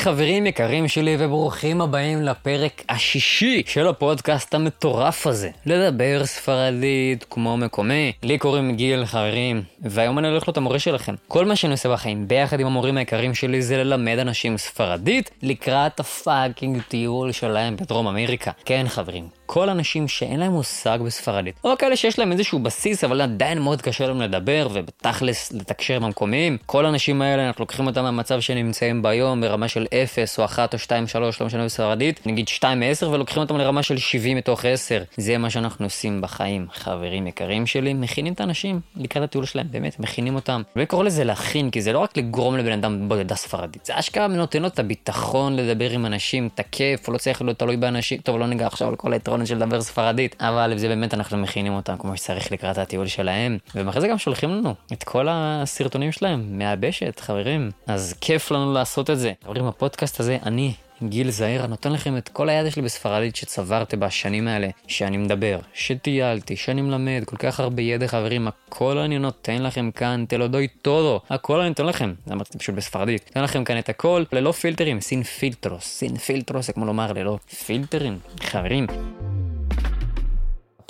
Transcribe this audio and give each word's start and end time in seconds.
חברים 0.00 0.46
יקרים 0.46 0.88
שלי 0.88 1.16
וברוכים 1.18 1.80
הבאים 1.80 2.22
לפרק 2.22 2.82
השישי 2.88 3.62
של 3.66 3.88
הפודקאסט 3.88 4.54
המטורף 4.54 5.26
הזה. 5.26 5.50
לדבר 5.66 6.26
ספרדית 6.26 7.24
כמו 7.30 7.56
מקומי. 7.56 8.12
לי 8.22 8.38
קוראים 8.38 8.76
גיל 8.76 9.04
חברים, 9.04 9.62
והיום 9.82 10.18
אני 10.18 10.28
הולך 10.28 10.48
להיות 10.48 10.56
המורה 10.56 10.78
שלכם. 10.78 11.14
כל 11.28 11.44
מה 11.46 11.56
שאני 11.56 11.72
עושה 11.72 11.88
בחיים 11.88 12.28
ביחד 12.28 12.60
עם 12.60 12.66
המורים 12.66 12.96
היקרים 12.96 13.34
שלי 13.34 13.62
זה 13.62 13.76
ללמד 13.76 14.18
אנשים 14.18 14.58
ספרדית 14.58 15.30
לקראת 15.42 16.00
הפאקינג 16.00 16.82
טיול 16.88 17.32
שלהם 17.32 17.76
בדרום 17.76 18.06
אמריקה. 18.06 18.50
כן 18.64 18.84
חברים, 18.88 19.28
כל 19.52 19.68
אנשים 19.68 20.08
שאין 20.08 20.40
להם 20.40 20.52
מושג 20.52 20.98
בספרדית, 21.04 21.54
או 21.64 21.78
כאלה 21.78 21.96
שיש 21.96 22.18
להם 22.18 22.32
איזשהו 22.32 22.58
בסיס 22.58 23.04
אבל 23.04 23.20
עדיין 23.20 23.58
מאוד 23.58 23.82
קשה 23.82 24.06
להם 24.06 24.20
לדבר 24.20 24.68
ובתכלס 24.72 25.52
לתקשר 25.52 25.96
עם 25.96 26.04
המקומיים, 26.04 26.58
כל 26.66 26.86
האנשים 26.86 27.22
האלה 27.22 27.46
אנחנו 27.46 27.62
לוקחים 27.62 27.86
אותם 27.86 28.02
מהמצב 28.02 28.40
שנמצאים 28.40 29.02
ביום 29.02 29.40
ברמה 29.40 29.68
של 29.68 29.86
0 30.02 30.38
או 30.38 30.44
1 30.44 30.74
או 30.74 30.78
2, 30.78 31.06
3, 31.06 31.40
לא 31.40 31.46
משנה 31.46 31.64
בספרדית, 31.64 32.26
נגיד 32.26 32.48
2 32.48 32.80
מ-10 32.80 33.06
ולוקחים 33.06 33.42
אותם 33.42 33.56
לרמה 33.56 33.82
של 33.82 33.98
70 33.98 34.36
מתוך 34.36 34.64
10. 34.64 35.02
זה 35.16 35.38
מה 35.38 35.50
שאנחנו 35.50 35.86
עושים 35.86 36.20
בחיים, 36.20 36.66
חברים 36.72 37.26
יקרים 37.26 37.66
שלי, 37.66 37.94
מכינים 37.94 38.32
את 38.32 38.40
האנשים 38.40 38.80
לקראת 38.96 39.24
הטיול 39.24 39.44
שלהם, 39.44 39.66
באמת, 39.70 40.00
מכינים 40.00 40.34
אותם. 40.34 40.62
וקורא 40.76 41.04
לזה 41.04 41.24
להכין, 41.24 41.70
כי 41.70 41.82
זה 41.82 41.92
לא 41.92 41.98
רק 41.98 42.16
לגרום 42.16 42.56
לבן 42.56 42.72
אדם 42.72 43.08
בודדה 43.08 43.34
ספרדית, 43.34 43.84
זה 43.84 43.98
אשכרה 43.98 44.26
נותן 44.26 44.62
לו 44.62 44.68
את 44.68 44.78
הביטחון 44.78 45.56
לדבר 45.56 45.90
עם 45.90 46.06
אנשים, 46.06 46.48
תקף, 46.54 47.08
לא 47.08 47.18
צריך 47.18 47.42
להיות 47.42 47.58
תלוי 47.58 47.76
באנשים, 47.76 48.20
טוב, 48.20 48.38
לא 48.38 48.46
ניגע 48.46 48.66
עכשיו 48.66 48.88
על 48.88 48.96
כל 48.96 49.12
היתרון 49.12 49.39
של 49.46 49.56
לדבר 49.56 49.80
ספרדית, 49.80 50.36
אבל 50.40 50.72
זה 50.76 50.88
באמת 50.88 51.14
אנחנו 51.14 51.38
מכינים 51.38 51.72
אותם 51.72 51.96
כמו 51.98 52.16
שצריך 52.16 52.52
לקראת 52.52 52.78
הטיול 52.78 53.06
שלהם, 53.06 53.58
ואחרי 53.74 54.00
זה 54.00 54.08
גם 54.08 54.18
שולחים 54.18 54.50
לנו 54.50 54.74
את 54.92 55.02
כל 55.02 55.26
הסרטונים 55.30 56.12
שלהם 56.12 56.58
מהבשת, 56.58 57.20
חברים. 57.20 57.70
אז 57.86 58.14
כיף 58.20 58.50
לנו 58.50 58.72
לעשות 58.72 59.10
את 59.10 59.18
זה. 59.18 59.32
חברים, 59.44 59.66
הפודקאסט 59.66 60.20
הזה, 60.20 60.38
אני, 60.46 60.74
גיל 61.02 61.30
זעיר, 61.30 61.66
נותן 61.66 61.92
לכם 61.92 62.16
את 62.16 62.28
כל 62.28 62.48
הידע 62.48 62.70
שלי 62.70 62.82
בספרדית 62.82 63.36
שצברתי 63.36 63.96
בשנים 63.96 64.48
האלה, 64.48 64.68
שאני 64.86 65.16
מדבר, 65.16 65.58
שטיילתי, 65.74 66.56
שאני 66.56 66.82
מלמד, 66.82 67.22
כל 67.24 67.36
כך 67.36 67.60
הרבה 67.60 67.82
ידע 67.82 68.06
חברים, 68.06 68.48
הכל 68.48 68.98
אני 68.98 69.18
נותן 69.18 69.62
לכם 69.62 69.90
כאן, 69.90 70.24
תלודוי 70.28 70.68
טודו, 70.82 71.20
הכל 71.30 71.60
אני 71.60 71.68
נותן 71.68 71.86
לכם, 71.86 72.12
זה 72.26 72.34
אמרתי 72.34 72.58
פשוט 72.58 72.74
בספרדית, 72.74 73.24
נותן 73.26 73.42
לכם 73.42 73.64
כאן 73.64 73.78
את 73.78 73.88
הכל, 73.88 74.24
ללא 74.32 74.52
פילטרים, 74.52 75.00
סין 75.00 75.22
פילטרוס, 75.22 75.84
סין 75.84 76.16
פילטרוס 76.16 76.66
זה 76.66 76.72
כמו 76.72 76.84
לומר 76.84 77.12
ללא 77.12 77.38
פילטרים, 77.66 78.18
חברים. 78.40 78.86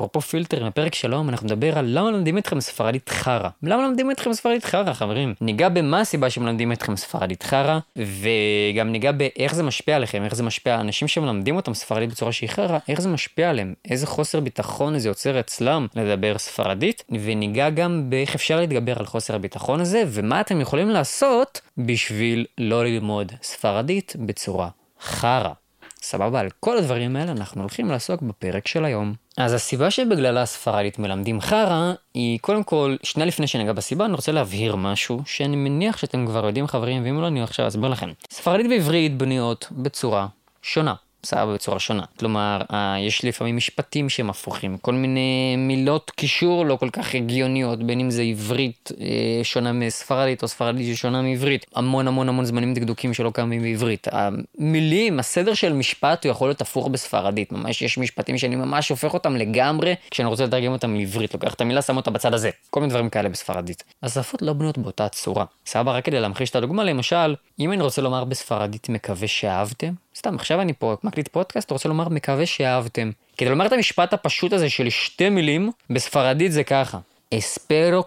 אפרופו 0.01 0.21
פילטרים, 0.21 0.67
בפרק 0.67 0.95
שלום 0.95 1.29
אנחנו 1.29 1.47
נדבר 1.47 1.79
על 1.79 1.85
למה 1.89 2.11
מלמדים 2.11 2.39
אתכם 2.39 2.61
ספרדית 2.61 3.09
חרא. 3.09 3.49
למה 3.63 3.83
מלמדים 3.83 4.11
אתכם 4.11 4.33
ספרדית 4.33 4.65
חרא, 4.65 4.93
חברים? 4.93 5.35
ניגע 5.41 5.69
במה 5.69 6.01
הסיבה 6.01 6.31
שמלמדים 6.31 6.73
אתכם 6.73 6.97
ספרדית 6.97 7.43
חרא, 7.43 7.79
וגם 7.97 8.93
ניגע 8.93 9.13
באיך 9.13 9.55
זה 9.55 9.63
משפיע 9.63 9.97
עליכם, 9.97 10.25
איך 10.25 10.35
זה 10.35 10.43
משפיע 10.43 10.75
על 10.75 10.81
אנשים 10.81 11.09
שמלמדים 11.09 11.57
אותם 11.57 11.75
ספרדית 11.75 12.11
בצורה 12.11 12.33
שהיא 12.33 12.51
חרא, 12.51 12.79
איך 12.89 13.01
זה 13.01 13.09
משפיע 13.09 13.51
עליהם, 13.51 13.75
איזה 13.91 14.07
חוסר 14.07 14.41
ביטחון 14.41 14.99
זה 14.99 15.09
יוצר 15.09 15.41
אצלם 15.41 15.87
לדבר 15.97 16.39
ספרדית, 16.39 17.05
וניגע 17.11 17.71
גם 17.71 18.11
באיך 18.11 18.35
אפשר 18.35 18.61
להתגבר 18.61 18.99
על 18.99 19.07
חוסר 19.07 19.35
הביטחון 19.35 19.81
הזה, 19.81 20.03
ומה 20.09 20.41
אתם 20.41 20.61
יכולים 20.61 20.91
לעשות 20.91 21.61
בשביל 21.79 22.47
לא 22.59 22.85
ללמוד 22.85 23.33
ספרדית 23.43 24.17
בצורה 24.19 24.69
חרא. 25.01 25.60
סבבה, 26.03 26.41
על 26.41 26.49
כל 26.61 26.79
הדברים 26.79 27.17
האלה 27.17 27.33
אנחנו 27.33 27.61
הולכים 27.61 27.91
לעסוק 27.91 28.23
בפרק 28.23 28.69
של 28.69 28.85
היום. 28.85 29.15
אז 29.37 29.53
הסיבה 29.53 29.91
שבגללה 29.91 30.43
הספרדית 30.43 30.99
מלמדים 30.99 31.41
חרא, 31.41 31.93
היא 32.15 32.39
קודם 32.39 32.63
כל, 32.63 32.97
שנייה 33.03 33.27
לפני 33.27 33.47
שניגע 33.47 33.73
בסיבה, 33.73 34.05
אני 34.05 34.15
רוצה 34.15 34.33
להבהיר 34.33 34.77
משהו, 34.77 35.23
שאני 35.27 35.57
מניח 35.57 35.97
שאתם 35.97 36.27
כבר 36.27 36.47
יודעים 36.47 36.67
חברים, 36.67 37.05
ואם 37.05 37.21
לא 37.21 37.27
אני 37.27 37.43
עכשיו 37.43 37.69
אסביר 37.69 37.89
לכם. 37.89 38.11
ספרדית 38.31 38.67
ועברית 38.71 39.19
בנויות 39.19 39.69
בצורה 39.71 40.27
שונה. 40.63 40.95
סבבה 41.25 41.55
בצורה 41.55 41.79
שונה. 41.79 42.03
כלומר, 42.19 42.63
אה, 42.73 42.97
יש 43.01 43.25
לפעמים 43.25 43.57
משפטים 43.57 44.09
שהם 44.09 44.31
הפוכים, 44.31 44.79
כל 44.79 44.95
מיני 44.95 45.57
מילות 45.59 46.11
קישור 46.11 46.67
לא 46.67 46.77
כל 46.77 46.91
כך 46.93 47.15
הגיוניות, 47.15 47.83
בין 47.83 48.01
אם 48.01 48.11
זה 48.11 48.23
עברית 48.23 48.93
אה, 49.01 49.41
שונה 49.43 49.73
מספרדית 49.73 50.43
או 50.43 50.49
ספרדית 50.49 50.97
ששונה 50.97 51.23
מעברית. 51.23 51.67
המון 51.75 52.09
המון 52.09 52.29
המון 52.29 52.45
זמנים 52.45 52.75
דקדוקים 52.75 53.15
שלא 53.15 53.31
קיימים 53.35 53.63
בעברית. 53.63 54.07
המילים, 54.11 55.19
הסדר 55.19 55.55
של 55.55 55.73
משפט 55.73 56.25
הוא 56.25 56.31
יכול 56.31 56.49
להיות 56.49 56.61
הפוך 56.61 56.89
בספרדית. 56.89 57.53
ממש 57.53 57.83
יש 57.83 57.99
משפטים 57.99 58.39
שאני 58.39 58.57
ממש 58.57 58.89
הופך 58.89 59.15
אותם 59.15 59.37
לגמרי 59.37 59.95
כשאני 60.11 60.29
רוצה 60.29 60.45
לתרגם 60.45 60.73
אותם 60.73 60.95
לעברית. 60.95 61.35
לוקח 61.35 61.55
את 61.55 61.61
המילה, 61.61 61.83
שם 61.83 61.97
אותה 61.97 62.11
בצד 62.11 62.35
הזה. 62.35 62.51
כל 62.71 62.81
מיני 62.81 62.91
דברים 62.91 63.09
כאלה 63.09 63.29
בספרדית. 63.29 63.85
השפות 64.03 64.43
לא 64.43 64.53
בנויות 64.53 64.79
באותה 64.79 65.09
צורה. 65.09 65.45
סבבה, 65.67 65.93
רק 65.93 66.05
כדי 66.05 66.21
להמחיש 66.21 66.51
את 66.51 66.57
הדוגמה, 66.57 66.85
למשל, 66.85 67.35
אם 67.59 67.73
אני 67.73 67.83
רוצה 67.83 68.03
לומר 68.03 68.25
בספרדית 68.25 68.89
מקווה 68.89 69.29
שאהבתם, 69.29 69.93
סתם, 70.21 70.35
עכשיו 70.35 70.61
אני 70.61 70.73
פה 70.73 70.97
מקליט 71.05 71.29
פודקאסט, 71.29 71.71
רוצה 71.71 71.89
לומר 71.89 72.09
מקווה 72.09 72.47
שאהבתם. 72.47 73.11
כדי 73.37 73.49
לומר 73.49 73.67
את 73.67 73.73
המשפט 73.73 74.13
הפשוט 74.13 74.53
הזה 74.53 74.71
של 74.71 74.91
שתי 74.91 75.29
מילים, 75.29 75.73
בספרדית 75.91 76.53
זה 76.53 76.65
ככה. 76.65 76.99
אספרו 77.35 78.03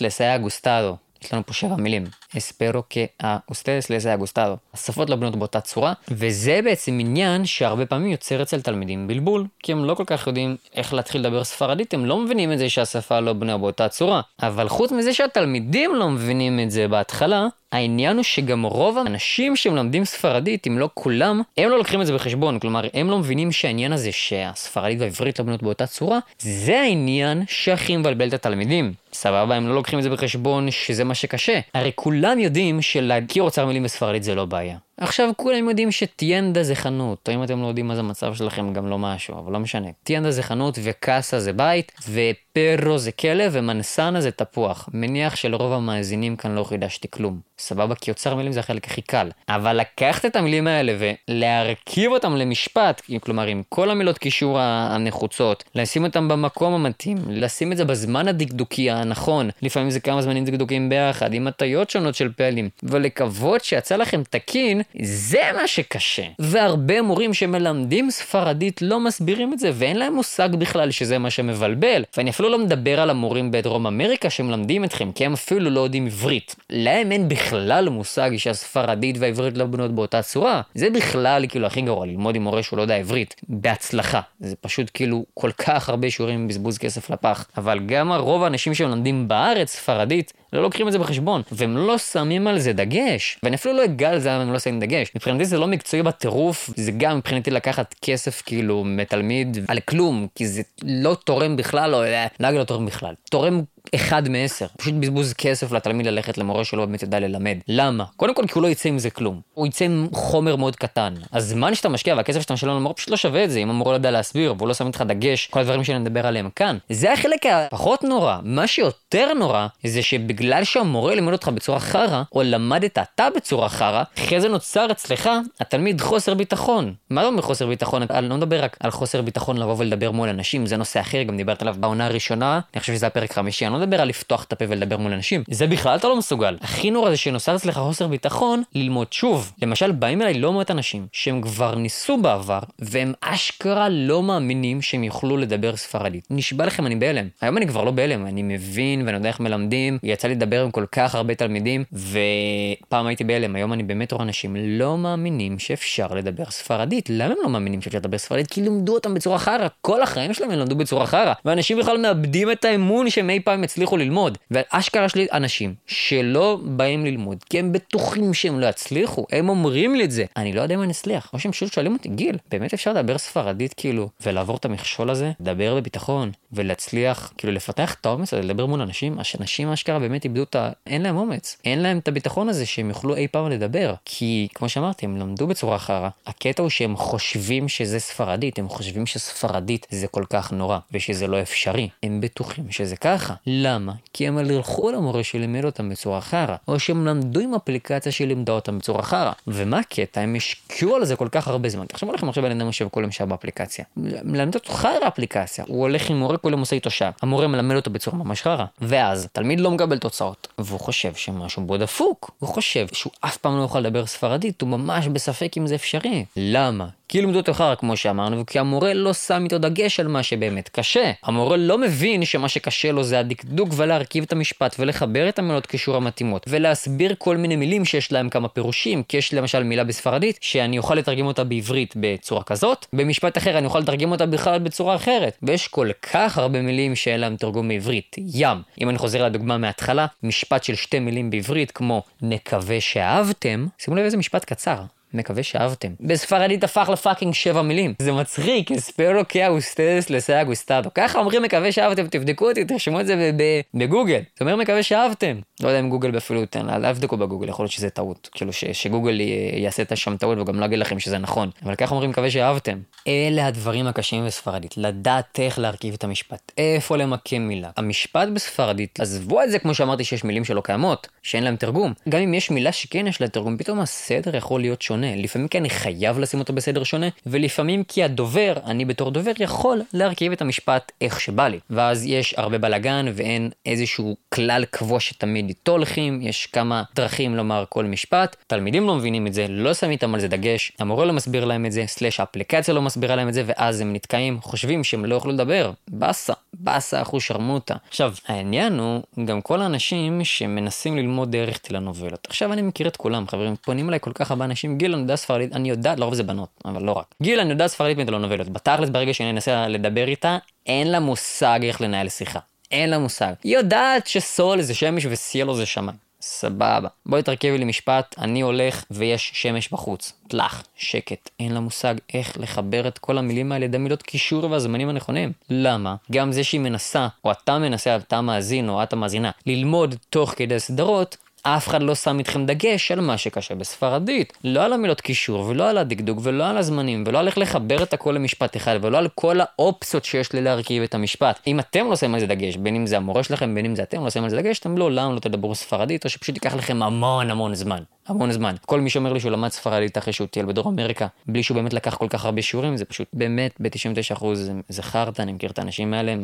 les 0.00 0.18
haya 0.18 0.46
gustado. 0.46 0.96
יש 1.22 1.32
לנו 1.32 1.46
פה 1.46 1.52
שבע 1.52 1.76
מילים. 1.76 2.04
אספרו 2.38 2.82
que 2.90 3.22
a 3.22 3.52
ustedes 3.52 3.90
les 3.90 4.06
haya 4.06 4.16
gustado. 4.24 4.56
השפות 4.74 5.10
לא 5.10 5.16
בנות 5.16 5.36
באותה 5.36 5.60
צורה, 5.60 5.92
וזה 6.08 6.60
בעצם 6.64 6.98
עניין 7.00 7.46
שהרבה 7.46 7.86
פעמים 7.86 8.10
יוצר 8.10 8.42
אצל 8.42 8.60
תלמידים 8.60 9.08
בלבול, 9.08 9.46
כי 9.62 9.72
הם 9.72 9.84
לא 9.84 9.94
כל 9.94 10.04
כך 10.06 10.26
יודעים 10.26 10.56
איך 10.74 10.94
להתחיל 10.94 11.20
לדבר 11.20 11.44
ספרדית, 11.44 11.94
הם 11.94 12.06
לא 12.06 12.18
מבינים 12.18 12.52
את 12.52 12.58
זה 12.58 12.68
שהשפה 12.68 13.20
לא 13.20 13.32
בנויה 13.32 13.58
באותה 13.58 13.88
צורה. 13.88 14.20
אבל 14.42 14.68
חוץ 14.68 14.92
מזה 14.92 15.14
שהתלמידים 15.14 15.94
לא 15.94 16.08
מבינים 16.10 16.60
את 16.60 16.70
זה 16.70 16.88
בהתחלה, 16.88 17.46
העניין 17.72 18.16
הוא 18.16 18.24
שגם 18.24 18.66
רוב 18.66 18.98
האנשים 18.98 19.56
שמלמדים 19.56 20.04
ספרדית, 20.04 20.66
אם 20.66 20.78
לא 20.78 20.88
כולם, 20.94 21.42
הם 21.56 21.70
לא 21.70 21.78
לוקחים 21.78 22.00
את 22.00 22.06
זה 22.06 22.14
בחשבון. 22.14 22.58
כלומר, 22.58 22.84
הם 22.94 23.10
לא 23.10 23.18
מבינים 23.18 23.52
שהעניין 23.52 23.92
הזה 23.92 24.12
שהספרדית 24.12 25.00
והעברית 25.00 25.38
לא 25.38 25.44
בנות 25.44 25.62
באותה 25.62 25.86
צורה, 25.86 26.18
זה 26.38 26.80
העניין 26.80 27.42
שהכי 27.48 27.96
מבלבל 27.96 28.28
את 28.28 28.34
התלמידים. 28.34 28.92
סבבה, 29.12 29.54
הם 29.54 29.68
לא 29.68 29.74
לוקחים 29.74 29.98
את 29.98 30.02
זה 30.02 30.10
בחשבון 30.10 30.70
שזה 30.70 31.04
מה 31.04 31.14
שקשה. 31.14 31.60
הרי 31.74 31.90
כולם 31.94 32.23
יודעים 32.38 32.82
שלהכיר 32.82 33.42
אוצר 33.42 33.66
מילים 33.66 33.82
בספרדית 33.82 34.22
זה 34.22 34.34
לא 34.34 34.44
בעיה. 34.44 34.76
עכשיו 34.96 35.30
כולם 35.36 35.68
יודעים 35.68 35.90
שטיינדה 35.90 36.62
זה 36.62 36.74
חנות, 36.74 37.28
או 37.28 37.34
אם 37.34 37.42
אתם 37.42 37.62
לא 37.62 37.66
יודעים 37.66 37.88
מה 37.88 37.94
זה 37.94 38.00
המצב 38.00 38.34
שלכם 38.34 38.72
גם 38.72 38.86
לא 38.86 38.98
משהו, 38.98 39.38
אבל 39.38 39.52
לא 39.52 39.58
משנה. 39.58 39.88
טיינדה 40.02 40.30
זה 40.30 40.42
חנות 40.42 40.78
וקאסה 40.82 41.40
זה 41.40 41.52
בית, 41.52 41.92
ופרו 42.08 42.98
זה 42.98 43.12
כלב 43.12 43.52
ומנסנה 43.54 44.20
זה 44.20 44.30
תפוח. 44.30 44.88
מניח 44.92 45.36
שלרוב 45.36 45.72
המאזינים 45.72 46.36
כאן 46.36 46.54
לא 46.54 46.64
חידשתי 46.64 47.08
כלום. 47.10 47.40
סבבה? 47.58 47.94
כי 47.94 48.10
אוצר 48.10 48.34
מילים 48.34 48.52
זה 48.52 48.60
החלק 48.60 48.86
הכי 48.86 49.02
קל. 49.02 49.30
אבל 49.48 49.80
לקחת 49.80 50.24
את 50.24 50.36
המילים 50.36 50.66
האלה 50.66 50.96
ולהרכיב 51.28 52.12
אותם 52.12 52.36
למשפט, 52.36 53.02
כלומר 53.20 53.46
עם 53.46 53.62
כל 53.68 53.90
המילות 53.90 54.18
קישור 54.18 54.58
הנחוצות, 54.60 55.64
לשים 55.74 56.04
אותם 56.04 56.28
במקום 56.28 56.74
המתאים, 56.74 57.18
לשים 57.28 57.72
את 57.72 57.76
זה 57.76 57.84
בזמן 57.84 58.28
הדקדוקי 58.28 58.90
הנכון, 58.90 59.50
לפעמים 59.62 59.90
זה 59.90 60.00
כמה 60.00 60.22
זמנים 60.22 60.44
דקדוקים 60.44 60.88
ביחד, 60.88 61.34
עם 61.34 61.46
הטיות 61.46 61.90
שונות 61.90 62.14
של 62.14 62.32
פלים, 62.32 62.68
ולקוות 62.82 63.64
שיצא 63.64 63.96
לכם 63.96 64.22
תקין, 64.30 64.82
זה 65.02 65.38
מה 65.56 65.68
שקשה. 65.68 66.22
והרבה 66.38 67.02
מורים 67.02 67.34
שמלמדים 67.34 68.10
ספרדית 68.10 68.82
לא 68.82 69.00
מסבירים 69.00 69.52
את 69.52 69.58
זה, 69.58 69.70
ואין 69.74 69.96
להם 69.96 70.14
מושג 70.14 70.48
בכלל 70.58 70.90
שזה 70.90 71.18
מה 71.18 71.30
שמבלבל. 71.30 72.04
ואני 72.16 72.30
אפילו 72.30 72.48
לא 72.48 72.58
מדבר 72.58 73.00
על 73.00 73.10
המורים 73.10 73.50
בדרום 73.50 73.86
אמריקה 73.86 74.30
שמלמדים 74.30 74.84
אתכם, 74.84 75.12
כי 75.12 75.26
הם 75.26 75.32
אפילו 75.32 75.70
לא 75.70 75.80
יודעים 75.80 76.06
עברית. 76.06 76.56
להם 76.70 77.12
אין 77.12 77.28
בכלל 77.28 77.88
מושג 77.88 78.30
שהספרדית 78.36 79.16
והעברית 79.18 79.56
לא 79.56 79.64
בנויות 79.64 79.94
באותה 79.94 80.22
צורה. 80.22 80.60
זה 80.74 80.90
בכלל 80.90 81.44
כאילו 81.48 81.66
הכי 81.66 81.82
גרוע, 81.82 82.06
ללמוד 82.06 82.36
עם 82.36 82.42
מורה 82.42 82.62
שהוא 82.62 82.76
לא 82.76 82.82
יודע 82.82 82.96
עברית. 82.96 83.34
בהצלחה. 83.48 84.20
זה 84.40 84.56
פשוט 84.56 84.90
כאילו 84.94 85.24
כל 85.34 85.50
כך 85.52 85.88
הרבה 85.88 86.10
שיעורים 86.10 86.48
בזבוז 86.48 86.78
כסף 86.78 87.10
לפח. 87.10 87.46
אבל 87.56 87.80
גם 87.86 88.12
הרוב 88.12 88.42
האנשים 88.42 88.74
שמלמדים 88.74 89.28
בארץ 89.28 89.70
ספרדית, 89.70 90.32
לא 90.52 90.62
לוקחים 90.62 90.88
את 90.88 90.92
זה 90.92 90.98
בחשבון, 90.98 91.42
והם 91.52 91.76
לא 91.76 91.98
שמים 91.98 92.46
על 92.46 92.58
זה 92.58 92.72
דגש. 92.72 93.38
ואני 93.42 93.56
אפילו 93.56 93.74
לא 93.74 93.84
אגע 93.84 94.10
על 94.10 94.18
זה 94.18 94.28
למה 94.28 94.42
הם 94.42 94.52
לא 94.52 94.58
שמים 94.58 94.73
דגש. 94.80 95.12
מבחינתי 95.14 95.44
זה 95.44 95.58
לא 95.58 95.66
מקצועי 95.66 96.02
בטירוף, 96.02 96.70
זה 96.76 96.92
גם 96.96 97.18
מבחינתי 97.18 97.50
לקחת 97.50 97.94
כסף 98.02 98.42
כאילו 98.46 98.84
מתלמיד 98.84 99.58
על 99.68 99.80
כלום, 99.80 100.26
כי 100.34 100.46
זה 100.46 100.62
לא 100.82 101.16
תורם 101.24 101.56
בכלל, 101.56 101.94
או 101.94 102.02
לא 102.40 102.48
אגיד 102.48 102.60
לא 102.60 102.64
תורם 102.64 102.86
בכלל, 102.86 103.14
תורם 103.30 103.62
אחד 103.94 104.28
מעשר. 104.28 104.66
פשוט 104.76 104.94
בזבוז 104.94 105.32
כסף 105.32 105.72
לתלמיד 105.72 106.06
ללכת 106.06 106.38
למורה 106.38 106.64
שלא 106.64 106.86
באמת 106.86 107.02
ידע 107.02 107.20
ללמד. 107.20 107.58
למה? 107.68 108.04
קודם 108.16 108.34
כל 108.34 108.46
כי 108.46 108.52
הוא 108.54 108.62
לא 108.62 108.68
יצא 108.68 108.88
עם 108.88 108.98
זה 108.98 109.10
כלום. 109.10 109.40
הוא 109.54 109.66
יצא 109.66 109.84
עם 109.84 110.08
חומר 110.12 110.56
מאוד 110.56 110.76
קטן. 110.76 111.14
הזמן 111.32 111.74
שאתה 111.74 111.88
משקיע 111.88 112.14
והכסף 112.14 112.40
שאתה 112.40 112.54
משלם 112.54 112.76
למורה 112.76 112.94
פשוט 112.94 113.10
לא 113.10 113.16
שווה 113.16 113.44
את 113.44 113.50
זה, 113.50 113.58
אם 113.58 113.70
המורה 113.70 113.92
לא 113.92 113.96
יודע 113.96 114.10
להסביר 114.10 114.54
והוא 114.58 114.68
לא 114.68 114.74
שם 114.74 114.86
איתך 114.86 115.04
דגש, 115.06 115.46
כל 115.46 115.60
הדברים 115.60 115.84
שאני 115.84 115.98
מדבר 115.98 116.26
עליהם 116.26 116.48
כאן. 116.56 116.78
זה 116.90 117.12
החלק 117.12 117.46
הפחות 117.46 118.04
נורא. 118.04 118.36
מה 118.42 118.66
שיותר 118.66 119.34
נורא, 119.34 119.66
זה 119.84 120.02
שבגלל 120.02 120.64
שהמורה 120.64 121.14
לימד 121.14 121.32
אותך 121.32 121.48
בצורה 121.48 121.80
חרא, 121.80 122.22
או 122.32 122.42
למדת 122.42 122.98
אתה 122.98 123.28
בצורה 123.36 123.68
חרא, 123.68 124.02
אחרי 124.18 124.40
זה 124.40 124.48
נוצר 124.48 124.86
אצלך, 124.90 125.30
התלמיד 125.60 126.00
חוסר 126.00 126.34
ביטחון. 126.34 126.94
מה 127.10 127.20
זה 127.20 127.26
אומר 127.26 127.42
חוסר 127.42 127.66
ביטחון? 127.66 128.02
אני 128.10 128.28
לא 128.28 128.36
מדבר 128.36 128.64
רק 128.64 128.76
על 128.80 128.90
חוסר 128.90 129.22
ביטחון 129.22 129.56
לבוא 129.56 129.74
ולדבר 129.78 130.10
מול 130.10 130.28
אנשים, 130.28 130.66
זה 130.66 130.76
נושא 130.76 131.00
אחר, 131.00 131.22
גם 131.22 131.36
דיברת 131.36 131.62
עליו 131.62 131.74
בעונה 131.78 132.06
הראשונה, 132.06 132.60
אני 132.74 132.80
חושב 132.80 132.94
שזה 132.94 133.06
הפרק 133.06 133.32
חמישי, 133.32 133.66
אני 133.66 133.73
לא 133.74 133.80
מדבר 133.80 134.00
על 134.00 134.08
לפתוח 134.08 134.44
את 134.44 134.52
הפה 134.52 134.64
ולדבר 134.68 134.96
מול 134.96 135.12
אנשים, 135.12 135.42
זה 135.50 135.66
בכלל 135.66 135.96
אתה 135.96 136.08
לא 136.08 136.16
מסוגל. 136.16 136.56
הכי 136.60 136.90
נורא 136.90 137.10
זה 137.10 137.16
שנוצר 137.16 137.56
אצלך 137.56 137.78
חוסר 137.78 138.06
ביטחון 138.06 138.62
ללמוד 138.74 139.12
שוב. 139.12 139.52
למשל, 139.62 139.92
באים 139.92 140.22
אליי 140.22 140.34
לא 140.34 140.52
מעט 140.52 140.70
אנשים 140.70 141.06
שהם 141.12 141.40
כבר 141.40 141.74
ניסו 141.74 142.22
בעבר, 142.22 142.58
והם 142.78 143.12
אשכרה 143.20 143.88
לא 143.88 144.22
מאמינים 144.22 144.82
שהם 144.82 145.04
יוכלו 145.04 145.36
לדבר 145.36 145.76
ספרדית. 145.76 146.24
נשבע 146.30 146.66
לכם, 146.66 146.86
אני 146.86 146.96
בהלם. 146.96 147.28
היום 147.40 147.56
אני 147.56 147.66
כבר 147.68 147.84
לא 147.84 147.90
בהלם, 147.90 148.26
אני 148.26 148.42
מבין 148.42 149.06
ואני 149.06 149.16
יודע 149.16 149.28
איך 149.28 149.40
מלמדים, 149.40 149.98
יצא 150.02 150.28
לי 150.28 150.34
לדבר 150.34 150.62
עם 150.62 150.70
כל 150.70 150.84
כך 150.92 151.14
הרבה 151.14 151.34
תלמידים, 151.34 151.84
ופעם 151.92 153.06
הייתי 153.06 153.24
בהלם, 153.24 153.56
היום 153.56 153.72
אני 153.72 153.82
באמת 153.82 154.12
רואה 154.12 154.24
אנשים 154.24 154.56
לא 154.58 154.98
מאמינים 154.98 155.58
שאפשר 155.58 156.06
לדבר 156.14 156.44
ספרדית. 156.50 157.10
למה 157.10 157.32
הם 157.32 157.38
לא 157.42 157.48
מאמינים 157.48 157.80
שאפשר 157.82 157.98
לדבר 157.98 158.18
ספרדית? 158.18 158.46
כי 158.46 158.62
לימדו 158.62 158.94
אותם 158.94 159.14
בצורה 159.14 159.38
חרא. 159.38 159.68
כל 159.80 160.02
החיים 160.02 160.34
שלהם 160.34 160.50
הם 160.50 160.58
למדו 160.58 160.76
בצורה 160.76 161.06
חרא. 161.06 161.32
ואנשים 161.44 161.78
בכלל 161.78 161.98
מאבדים 161.98 162.50
את 162.50 162.64
האמון 162.64 163.10
שהם 163.10 163.30
אי 163.30 163.40
פעם 163.40 163.63
הצליחו 163.64 163.96
ללמוד. 163.96 164.38
ואשכרה 164.50 165.04
יש 165.04 165.14
לי 165.14 165.26
אנשים 165.32 165.74
שלא 165.86 166.58
באים 166.62 167.04
ללמוד, 167.06 167.44
כי 167.50 167.58
הם 167.58 167.72
בטוחים 167.72 168.34
שהם 168.34 168.60
לא 168.60 168.66
יצליחו. 168.66 169.26
הם 169.32 169.48
אומרים 169.48 169.94
לי 169.94 170.04
את 170.04 170.10
זה. 170.10 170.24
אני 170.36 170.52
לא 170.52 170.62
יודע 170.62 170.74
אם 170.74 170.82
אני 170.82 170.92
אצליח. 170.92 171.30
או 171.32 171.38
שהם 171.38 171.52
פשוט 171.52 171.72
שואלים 171.72 171.92
אותי, 171.92 172.08
גיל, 172.08 172.38
באמת 172.50 172.74
אפשר 172.74 172.92
לדבר 172.92 173.18
ספרדית 173.18 173.74
כאילו, 173.76 174.08
ולעבור 174.20 174.56
את 174.56 174.64
המכשול 174.64 175.10
הזה? 175.10 175.32
לדבר 175.40 175.74
בביטחון, 175.74 176.30
ולהצליח, 176.54 177.32
כאילו 177.38 177.52
לפתח 177.52 177.94
את 178.00 178.06
האומץ 178.06 178.34
הזה, 178.34 178.42
לדבר 178.42 178.66
מול 178.66 178.80
אנשים, 178.80 179.18
אנשים 179.40 179.68
אשכרה 179.68 179.98
באמת 179.98 180.24
איבדו 180.24 180.42
את 180.42 180.56
ה... 180.56 180.70
אין 180.86 181.02
להם 181.02 181.16
אומץ. 181.16 181.56
אין 181.64 181.82
להם 181.82 181.98
את 181.98 182.08
הביטחון 182.08 182.48
הזה 182.48 182.66
שהם 182.66 182.88
יוכלו 182.88 183.16
אי 183.16 183.28
פעם 183.28 183.50
לדבר. 183.50 183.94
כי, 184.04 184.48
כמו 184.54 184.68
שאמרתי, 184.68 185.06
הם 185.06 185.16
למדו 185.16 185.46
בצורה 185.46 185.78
חרא. 185.78 186.08
הקטע 186.26 186.62
הוא 186.62 186.70
שהם 186.70 186.96
חושבים 186.96 187.68
שזה 187.68 187.98
ספרדית, 187.98 188.58
הם 188.58 188.68
חושבים 188.68 189.06
שספרדית 189.06 189.86
זה 189.90 190.06
כל 190.06 190.24
כך 190.30 190.52
נורא, 190.52 190.78
ושזה 190.92 191.26
לא 191.26 191.42
אפשרי. 191.42 191.88
הם 192.02 192.20
בטוחים 192.20 192.64
שזה 192.70 192.96
ככה. 192.96 193.34
למה? 193.46 193.92
כי 194.12 194.28
הם 194.28 194.38
הלכו 194.38 194.90
למורה 194.90 195.24
שלימד 195.24 195.64
אותם 195.64 195.88
בצורה 195.88 196.20
חרא, 196.20 196.56
או 196.68 196.78
שהם 196.78 197.06
למדו 197.06 197.40
עם 197.40 197.54
אפליקציה 197.54 198.12
שלימדה 198.12 198.52
אותם 198.52 198.78
בצורה 198.78 199.02
חרא. 199.02 199.32
ומה 199.46 199.78
הקטע? 199.78 200.20
הם 200.20 200.34
השקיעו 200.34 200.96
על 200.96 201.04
זה 201.04 201.16
כל 201.16 201.28
כך 201.32 201.48
הרבה 201.48 201.68
זמן. 201.68 201.86
תחשבו 201.86 202.12
לכם 202.12 202.28
עכשיו 202.28 202.44
בן 202.44 202.50
אדם 202.50 202.66
יושב 202.66 202.88
כל 202.88 203.00
יום 203.00 203.10
שעה 203.10 203.26
באפליקציה. 203.26 203.84
מלמד 203.96 204.54
אותו 204.54 204.72
חרא 204.72 205.08
אפליקציה. 205.08 205.64
הוא 205.68 205.80
הולך 205.80 206.10
עם 206.10 206.16
מורה 206.16 206.38
יום 206.52 206.60
עושה 206.60 206.76
איתו 206.76 206.90
שעה. 206.90 207.10
המורה 207.22 207.46
מלמד 207.46 207.76
אותו 207.76 207.90
בצורה 207.90 208.16
ממש 208.16 208.42
חרא. 208.42 208.64
ואז 208.80 209.28
תלמיד 209.32 209.60
לא 209.60 209.70
מקבל 209.70 209.98
תוצאות, 209.98 210.48
והוא 210.58 210.80
חושב 210.80 211.14
שמשהו 211.14 211.62
בו 211.62 211.76
דפוק. 211.76 212.30
הוא 212.38 212.48
חושב 212.48 212.86
שהוא 212.92 213.12
אף 213.20 213.36
פעם 213.36 213.56
לא 213.56 213.62
יוכל 213.62 213.80
לדבר 213.80 214.06
ספרדית, 214.06 214.60
הוא 214.60 214.68
ממש 214.68 215.08
בספק 215.08 215.52
אם 215.56 215.66
זה 215.66 215.74
אפשרי. 215.74 216.24
למה? 216.36 216.86
כי 217.08 217.20
לימדו 217.20 217.38
אותו 217.38 217.54
חרא 217.54 217.74
כמו 217.74 217.96
שאמרנו, 217.96 218.40
וכי 218.40 218.58
המורה 218.58 218.94
לא 218.94 219.12
שם 219.12 219.44
איתו 219.44 219.58
דגש 219.58 220.00
על 220.00 220.08
מה 220.08 220.22
שבאמת 220.22 220.68
קשה. 220.68 221.12
המורה 221.24 221.56
לא 221.56 221.78
מבין 221.78 222.24
שמה 222.24 222.48
שקשה 222.48 222.92
לו 222.92 223.02
זה 223.02 223.18
הדקדוק 223.18 223.68
ולהרכיב 223.76 224.24
את 224.24 224.32
המשפט 224.32 224.76
ולחבר 224.78 225.28
את 225.28 225.38
המילות 225.38 225.66
קישור 225.66 225.96
המתאימות, 225.96 226.46
ולהסביר 226.48 227.14
כל 227.18 227.36
מיני 227.36 227.56
מילים 227.56 227.84
שיש 227.84 228.12
להם 228.12 228.28
כמה 228.28 228.48
פירושים, 228.48 229.02
כי 229.02 229.16
יש 229.16 229.34
למשל 229.34 229.62
מילה 229.62 229.84
בספרדית 229.84 230.38
שאני 230.40 230.78
אוכל 230.78 230.94
לתרגם 230.94 231.26
אותה 231.26 231.44
בעברית 231.44 231.94
בצורה 231.96 232.42
כזאת, 232.42 232.86
במשפט 232.92 233.38
אחר 233.38 233.58
אני 233.58 233.66
אוכל 233.66 233.78
לתרגם 233.78 234.12
אותה 234.12 234.26
בכלל 234.26 234.58
בצורה 234.58 234.94
אחרת. 234.94 235.38
ויש 235.42 235.68
כל 235.68 235.88
כך 236.12 236.38
הרבה 236.38 236.62
מילים 236.62 236.96
שאין 236.96 237.20
להם 237.20 237.36
תרגום 237.36 237.68
בעברית. 237.68 238.16
ים. 238.18 238.58
אם 238.80 238.88
אני 238.88 238.98
חוזר 238.98 239.24
לדוגמה 239.24 239.58
מההתחלה, 239.58 240.06
משפט 240.22 240.64
של 240.64 240.74
שתי 240.74 240.98
מילים 240.98 241.30
בעברית 241.30 241.70
כמו 241.70 242.02
נקווה 242.22 242.80
שאהבתם, 242.80 243.66
שימו 243.78 243.96
לב 243.96 244.04
איזה 244.04 244.16
משפט 244.16 244.44
קצר. 244.44 244.78
מקווה 245.14 245.42
שאהבתם. 245.42 245.88
בספרדית 246.00 246.64
הפך 246.64 246.88
ל 246.92 246.97
fucking 246.97 247.34
שבע 247.34 247.62
מילים. 247.62 247.94
זה 247.98 248.12
מצחיק, 248.12 248.72
espero 248.72 249.24
que 249.28 249.48
a 249.48 249.56
ustedes 249.56 250.10
les 250.10 250.44
haya 250.44 250.59
gustado. 250.59 250.90
ככה 250.94 251.18
אומרים 251.18 251.42
מקווה 251.42 251.72
שאהבתם, 251.72 252.06
תבדקו 252.06 252.48
אותי, 252.48 252.64
תרשמו 252.64 253.00
את 253.00 253.06
זה 253.06 253.30
בגוגל. 253.74 254.20
זה 254.38 254.44
אומר 254.44 254.56
מקווה 254.56 254.82
שאהבתם. 254.82 255.36
לא 255.60 255.68
יודע 255.68 255.80
אם 255.80 255.88
גוגל 255.88 256.16
אפילו 256.16 256.40
ייתן, 256.40 256.68
אל 256.68 256.92
תבדקו 256.92 257.16
בגוגל, 257.16 257.48
יכול 257.48 257.62
להיות 257.62 257.72
שזה 257.72 257.90
טעות. 257.90 258.28
כאילו 258.32 258.52
שגוגל 258.52 259.20
יעשה 259.56 259.82
את 259.82 259.92
השם 259.92 260.16
טעות 260.16 260.38
וגם 260.38 260.60
לא 260.60 260.64
אגיד 260.64 260.78
לכם 260.78 260.98
שזה 260.98 261.18
נכון. 261.18 261.50
אבל 261.64 261.74
ככה 261.74 261.94
אומרים 261.94 262.10
מקווה 262.10 262.30
שאהבתם. 262.30 262.78
אלה 263.08 263.46
הדברים 263.46 263.86
הקשים 263.86 264.26
בספרדית, 264.26 264.74
לדעת 264.76 265.40
איך 265.40 265.58
להרכיב 265.58 265.94
את 265.94 266.04
המשפט, 266.04 266.52
איפה 266.58 266.96
למקם 266.96 267.38
מילה. 267.42 267.70
המשפט 267.76 268.28
בספרדית, 268.34 269.00
עזבו 269.00 269.42
את 269.42 269.50
זה 269.50 269.58
כמו 269.58 269.74
שאמרתי 269.74 270.04
שיש 270.04 270.24
מילים 270.24 270.44
שלא 270.44 270.60
קיימות, 270.60 271.08
שאין 271.22 271.44
להם 271.44 271.56
תרגום. 271.56 271.92
גם 272.08 272.20
אם 272.20 272.34
יש 272.34 272.50
מילה 272.50 272.72
שכן 272.72 273.06
יש 273.06 273.20
לה 273.20 273.28
תרגום, 273.28 273.56
פתאום 273.56 273.80
הסדר 273.80 274.36
יכול 274.36 274.60
להיות 274.60 274.82
שונה. 274.82 275.03
לפעמים 275.16 275.48
כי 275.48 275.58
אני 275.58 275.70
חייב 275.70 276.18
לשים 276.18 276.40
אותו 276.40 276.52
בסדר 276.52 276.84
שונה, 276.84 277.06
ולפעמים 277.26 277.84
כי 277.84 278.04
הדובר, 278.04 278.54
אני 278.66 278.84
בתור 278.84 279.10
דובר, 279.10 279.32
יכול 279.38 279.82
להרכיב 279.92 280.32
את 280.32 280.42
המשפט 280.42 280.92
איך 281.00 281.20
שבא 281.20 281.48
לי. 281.48 281.58
ואז 281.70 282.06
יש 282.06 282.34
הרבה 282.36 282.58
בלאגן 282.58 283.06
ואין 283.14 283.50
איזשהו 283.66 284.16
כלל 284.34 284.64
קבוע 284.64 285.00
שתמיד 285.00 285.48
איתו 285.48 285.72
הולכים, 285.72 286.22
יש 286.22 286.46
כמה 286.46 286.82
דרכים 286.94 287.34
לומר 287.34 287.64
כל 287.68 287.84
משפט. 287.84 288.36
תלמידים 288.46 288.86
לא 288.86 288.94
מבינים 288.94 289.26
את 289.26 289.34
זה, 289.34 289.46
לא 289.48 289.74
שמים 289.74 289.90
איתם 289.90 290.14
על 290.14 290.20
זה 290.20 290.28
דגש, 290.28 290.72
המורה 290.78 291.04
לא 291.04 291.12
מסביר 291.12 291.44
להם 291.44 291.66
את 291.66 291.72
זה, 291.72 291.84
סלאש 291.86 292.20
האפליקציה 292.20 292.74
לא 292.74 292.82
מסבירה 292.82 293.16
להם 293.16 293.28
את 293.28 293.34
זה, 293.34 293.42
ואז 293.46 293.80
הם 293.80 293.92
נתקעים, 293.92 294.40
חושבים 294.40 294.84
שהם 294.84 295.04
לא 295.04 295.14
יוכלו 295.14 295.32
לדבר. 295.32 295.72
באסה, 295.88 296.32
באסה 296.54 297.02
אחוז 297.02 297.22
שרמוטה. 297.22 297.74
עכשיו, 297.88 298.14
העניין 298.28 298.78
הוא, 298.78 299.02
גם 299.24 299.40
כל 299.40 299.62
האנשים 299.62 300.24
שמנסים 300.24 300.96
ללמוד 300.96 301.32
דרך 301.32 301.58
טלנובלות. 301.58 302.26
עכשיו 302.30 302.52
אני 302.52 302.62
מכיר 302.62 302.88
את 302.88 302.96
כולם, 302.96 303.28
חברים, 303.28 303.56
פונים 303.56 303.88
אליי 303.88 304.00
כל 304.00 304.12
כך 304.14 304.30
הרבה 304.30 304.44
אנשים, 304.44 304.78
גיל, 304.78 304.93
אני 304.94 305.02
יודע 305.02 305.16
ספרדית, 305.16 305.52
אני 305.52 305.70
יודעת, 305.70 305.98
לרוב 305.98 306.14
זה 306.14 306.22
בנות, 306.22 306.48
אבל 306.64 306.82
לא 306.82 306.92
רק. 306.92 307.14
גיל, 307.22 307.40
אני 307.40 307.50
יודע 307.50 307.66
ספרדית 307.66 307.98
מטלנובלות. 307.98 308.48
בתכלס, 308.48 308.88
ברגע 308.88 309.14
שאני 309.14 309.30
אנסה 309.30 309.68
לדבר 309.68 310.08
איתה, 310.08 310.38
אין 310.66 310.90
לה 310.90 311.00
מושג 311.00 311.60
איך 311.62 311.80
לנהל 311.80 312.08
שיחה. 312.08 312.38
אין 312.70 312.90
לה 312.90 312.98
מושג. 312.98 313.32
היא 313.44 313.56
יודעת 313.56 314.06
שסול 314.06 314.62
זה 314.62 314.74
שמש 314.74 315.06
וסיאלו 315.10 315.56
זה 315.56 315.66
שמיים. 315.66 316.04
סבבה. 316.20 316.88
בואי 317.06 317.22
תרכיבי 317.22 317.58
לי 317.58 317.64
משפט, 317.64 318.14
אני 318.18 318.40
הולך 318.40 318.84
ויש 318.90 319.30
שמש 319.34 319.68
בחוץ. 319.68 320.12
תלח, 320.28 320.62
שקט. 320.76 321.30
אין 321.40 321.54
לה 321.54 321.60
מושג 321.60 321.94
איך 322.14 322.36
לחבר 322.40 322.88
את 322.88 322.98
כל 322.98 323.18
המילים 323.18 323.52
האלה 323.52 323.66
לידי 323.66 323.78
מילות 323.78 324.02
קישור 324.02 324.50
והזמנים 324.50 324.88
הנכונים. 324.88 325.32
למה? 325.50 325.94
גם 326.12 326.32
זה 326.32 326.44
שהיא 326.44 326.60
מנסה, 326.60 327.08
או 327.24 327.32
אתה 327.32 327.58
מנסה, 327.58 327.96
אתה 327.96 328.20
מאזין, 328.20 328.68
או 328.68 328.82
את 328.82 328.92
המאזינה, 328.92 329.30
ללמוד 329.46 329.94
תוך 330.10 330.34
כדי 330.36 330.60
סדרות, 330.60 331.16
אף 331.46 331.68
אחד 331.68 331.82
לא 331.82 331.94
שם 331.94 332.18
איתכם 332.18 332.46
דגש 332.46 332.92
על 332.92 333.00
מה 333.00 333.18
שקשה 333.18 333.54
בספרדית. 333.54 334.32
לא 334.44 334.64
על 334.64 334.72
המילות 334.72 335.00
קישור, 335.00 335.40
ולא 335.40 335.68
על 335.70 335.78
הדקדוק, 335.78 336.18
ולא 336.22 336.46
על 336.46 336.58
הזמנים, 336.58 337.04
ולא 337.06 337.18
על 337.18 337.26
איך 337.26 337.38
לחבר 337.38 337.82
את 337.82 337.92
הכל 337.92 338.12
למשפט 338.12 338.56
אחד, 338.56 338.78
ולא 338.82 338.98
על 338.98 339.08
כל 339.14 339.38
האופציות 339.40 340.04
שיש 340.04 340.32
לי 340.32 340.42
להרכיב 340.42 340.82
את 340.82 340.94
המשפט. 340.94 341.40
אם 341.46 341.60
אתם 341.60 341.86
לא 341.90 341.96
שמים 341.96 342.14
על 342.14 342.20
זה 342.20 342.26
דגש, 342.26 342.56
בין 342.56 342.76
אם 342.76 342.86
זה 342.86 342.96
המורה 342.96 343.22
שלכם, 343.22 343.54
בין 343.54 343.64
אם 343.64 343.76
זה 343.76 343.82
אתם 343.82 344.04
לא 344.04 344.10
שמים 344.10 344.24
על 344.24 344.30
זה 344.30 344.36
דגש, 344.36 344.58
אתם 344.58 344.78
לעולם 344.78 345.14
לא 345.14 345.20
תדברו 345.20 345.54
ספרדית, 345.54 346.04
או 346.04 346.10
שפשוט 346.10 346.34
ייקח 346.34 346.54
לכם 346.54 346.82
המון 346.82 347.30
המון 347.30 347.54
זמן. 347.54 347.82
המון 348.08 348.32
זמן. 348.32 348.54
כל 348.66 348.80
מי 348.80 348.90
שאומר 348.90 349.12
לי 349.12 349.20
שהוא 349.20 349.32
למד 349.32 349.48
ספרדית 349.48 349.98
אחרי 349.98 350.12
שהוא 350.12 350.28
טייל 350.28 350.46
בדרום 350.46 350.78
אמריקה, 350.78 351.06
בלי 351.26 351.42
שהוא 351.42 351.54
באמת 351.54 351.72
לקח 351.72 351.94
כל 351.94 352.08
כך 352.08 352.24
הרבה 352.24 352.42
שיעורים, 352.42 352.76
זה 352.76 352.84
פשוט 352.84 353.08
באמת 353.12 353.54
ב-99% 353.60 354.24
זה 354.68 354.82
חרטא, 354.82 355.22
אני 355.22 355.32
מכיר 355.32 355.50
את 355.50 355.58
האנשים 355.58 355.94
האלה, 355.94 356.14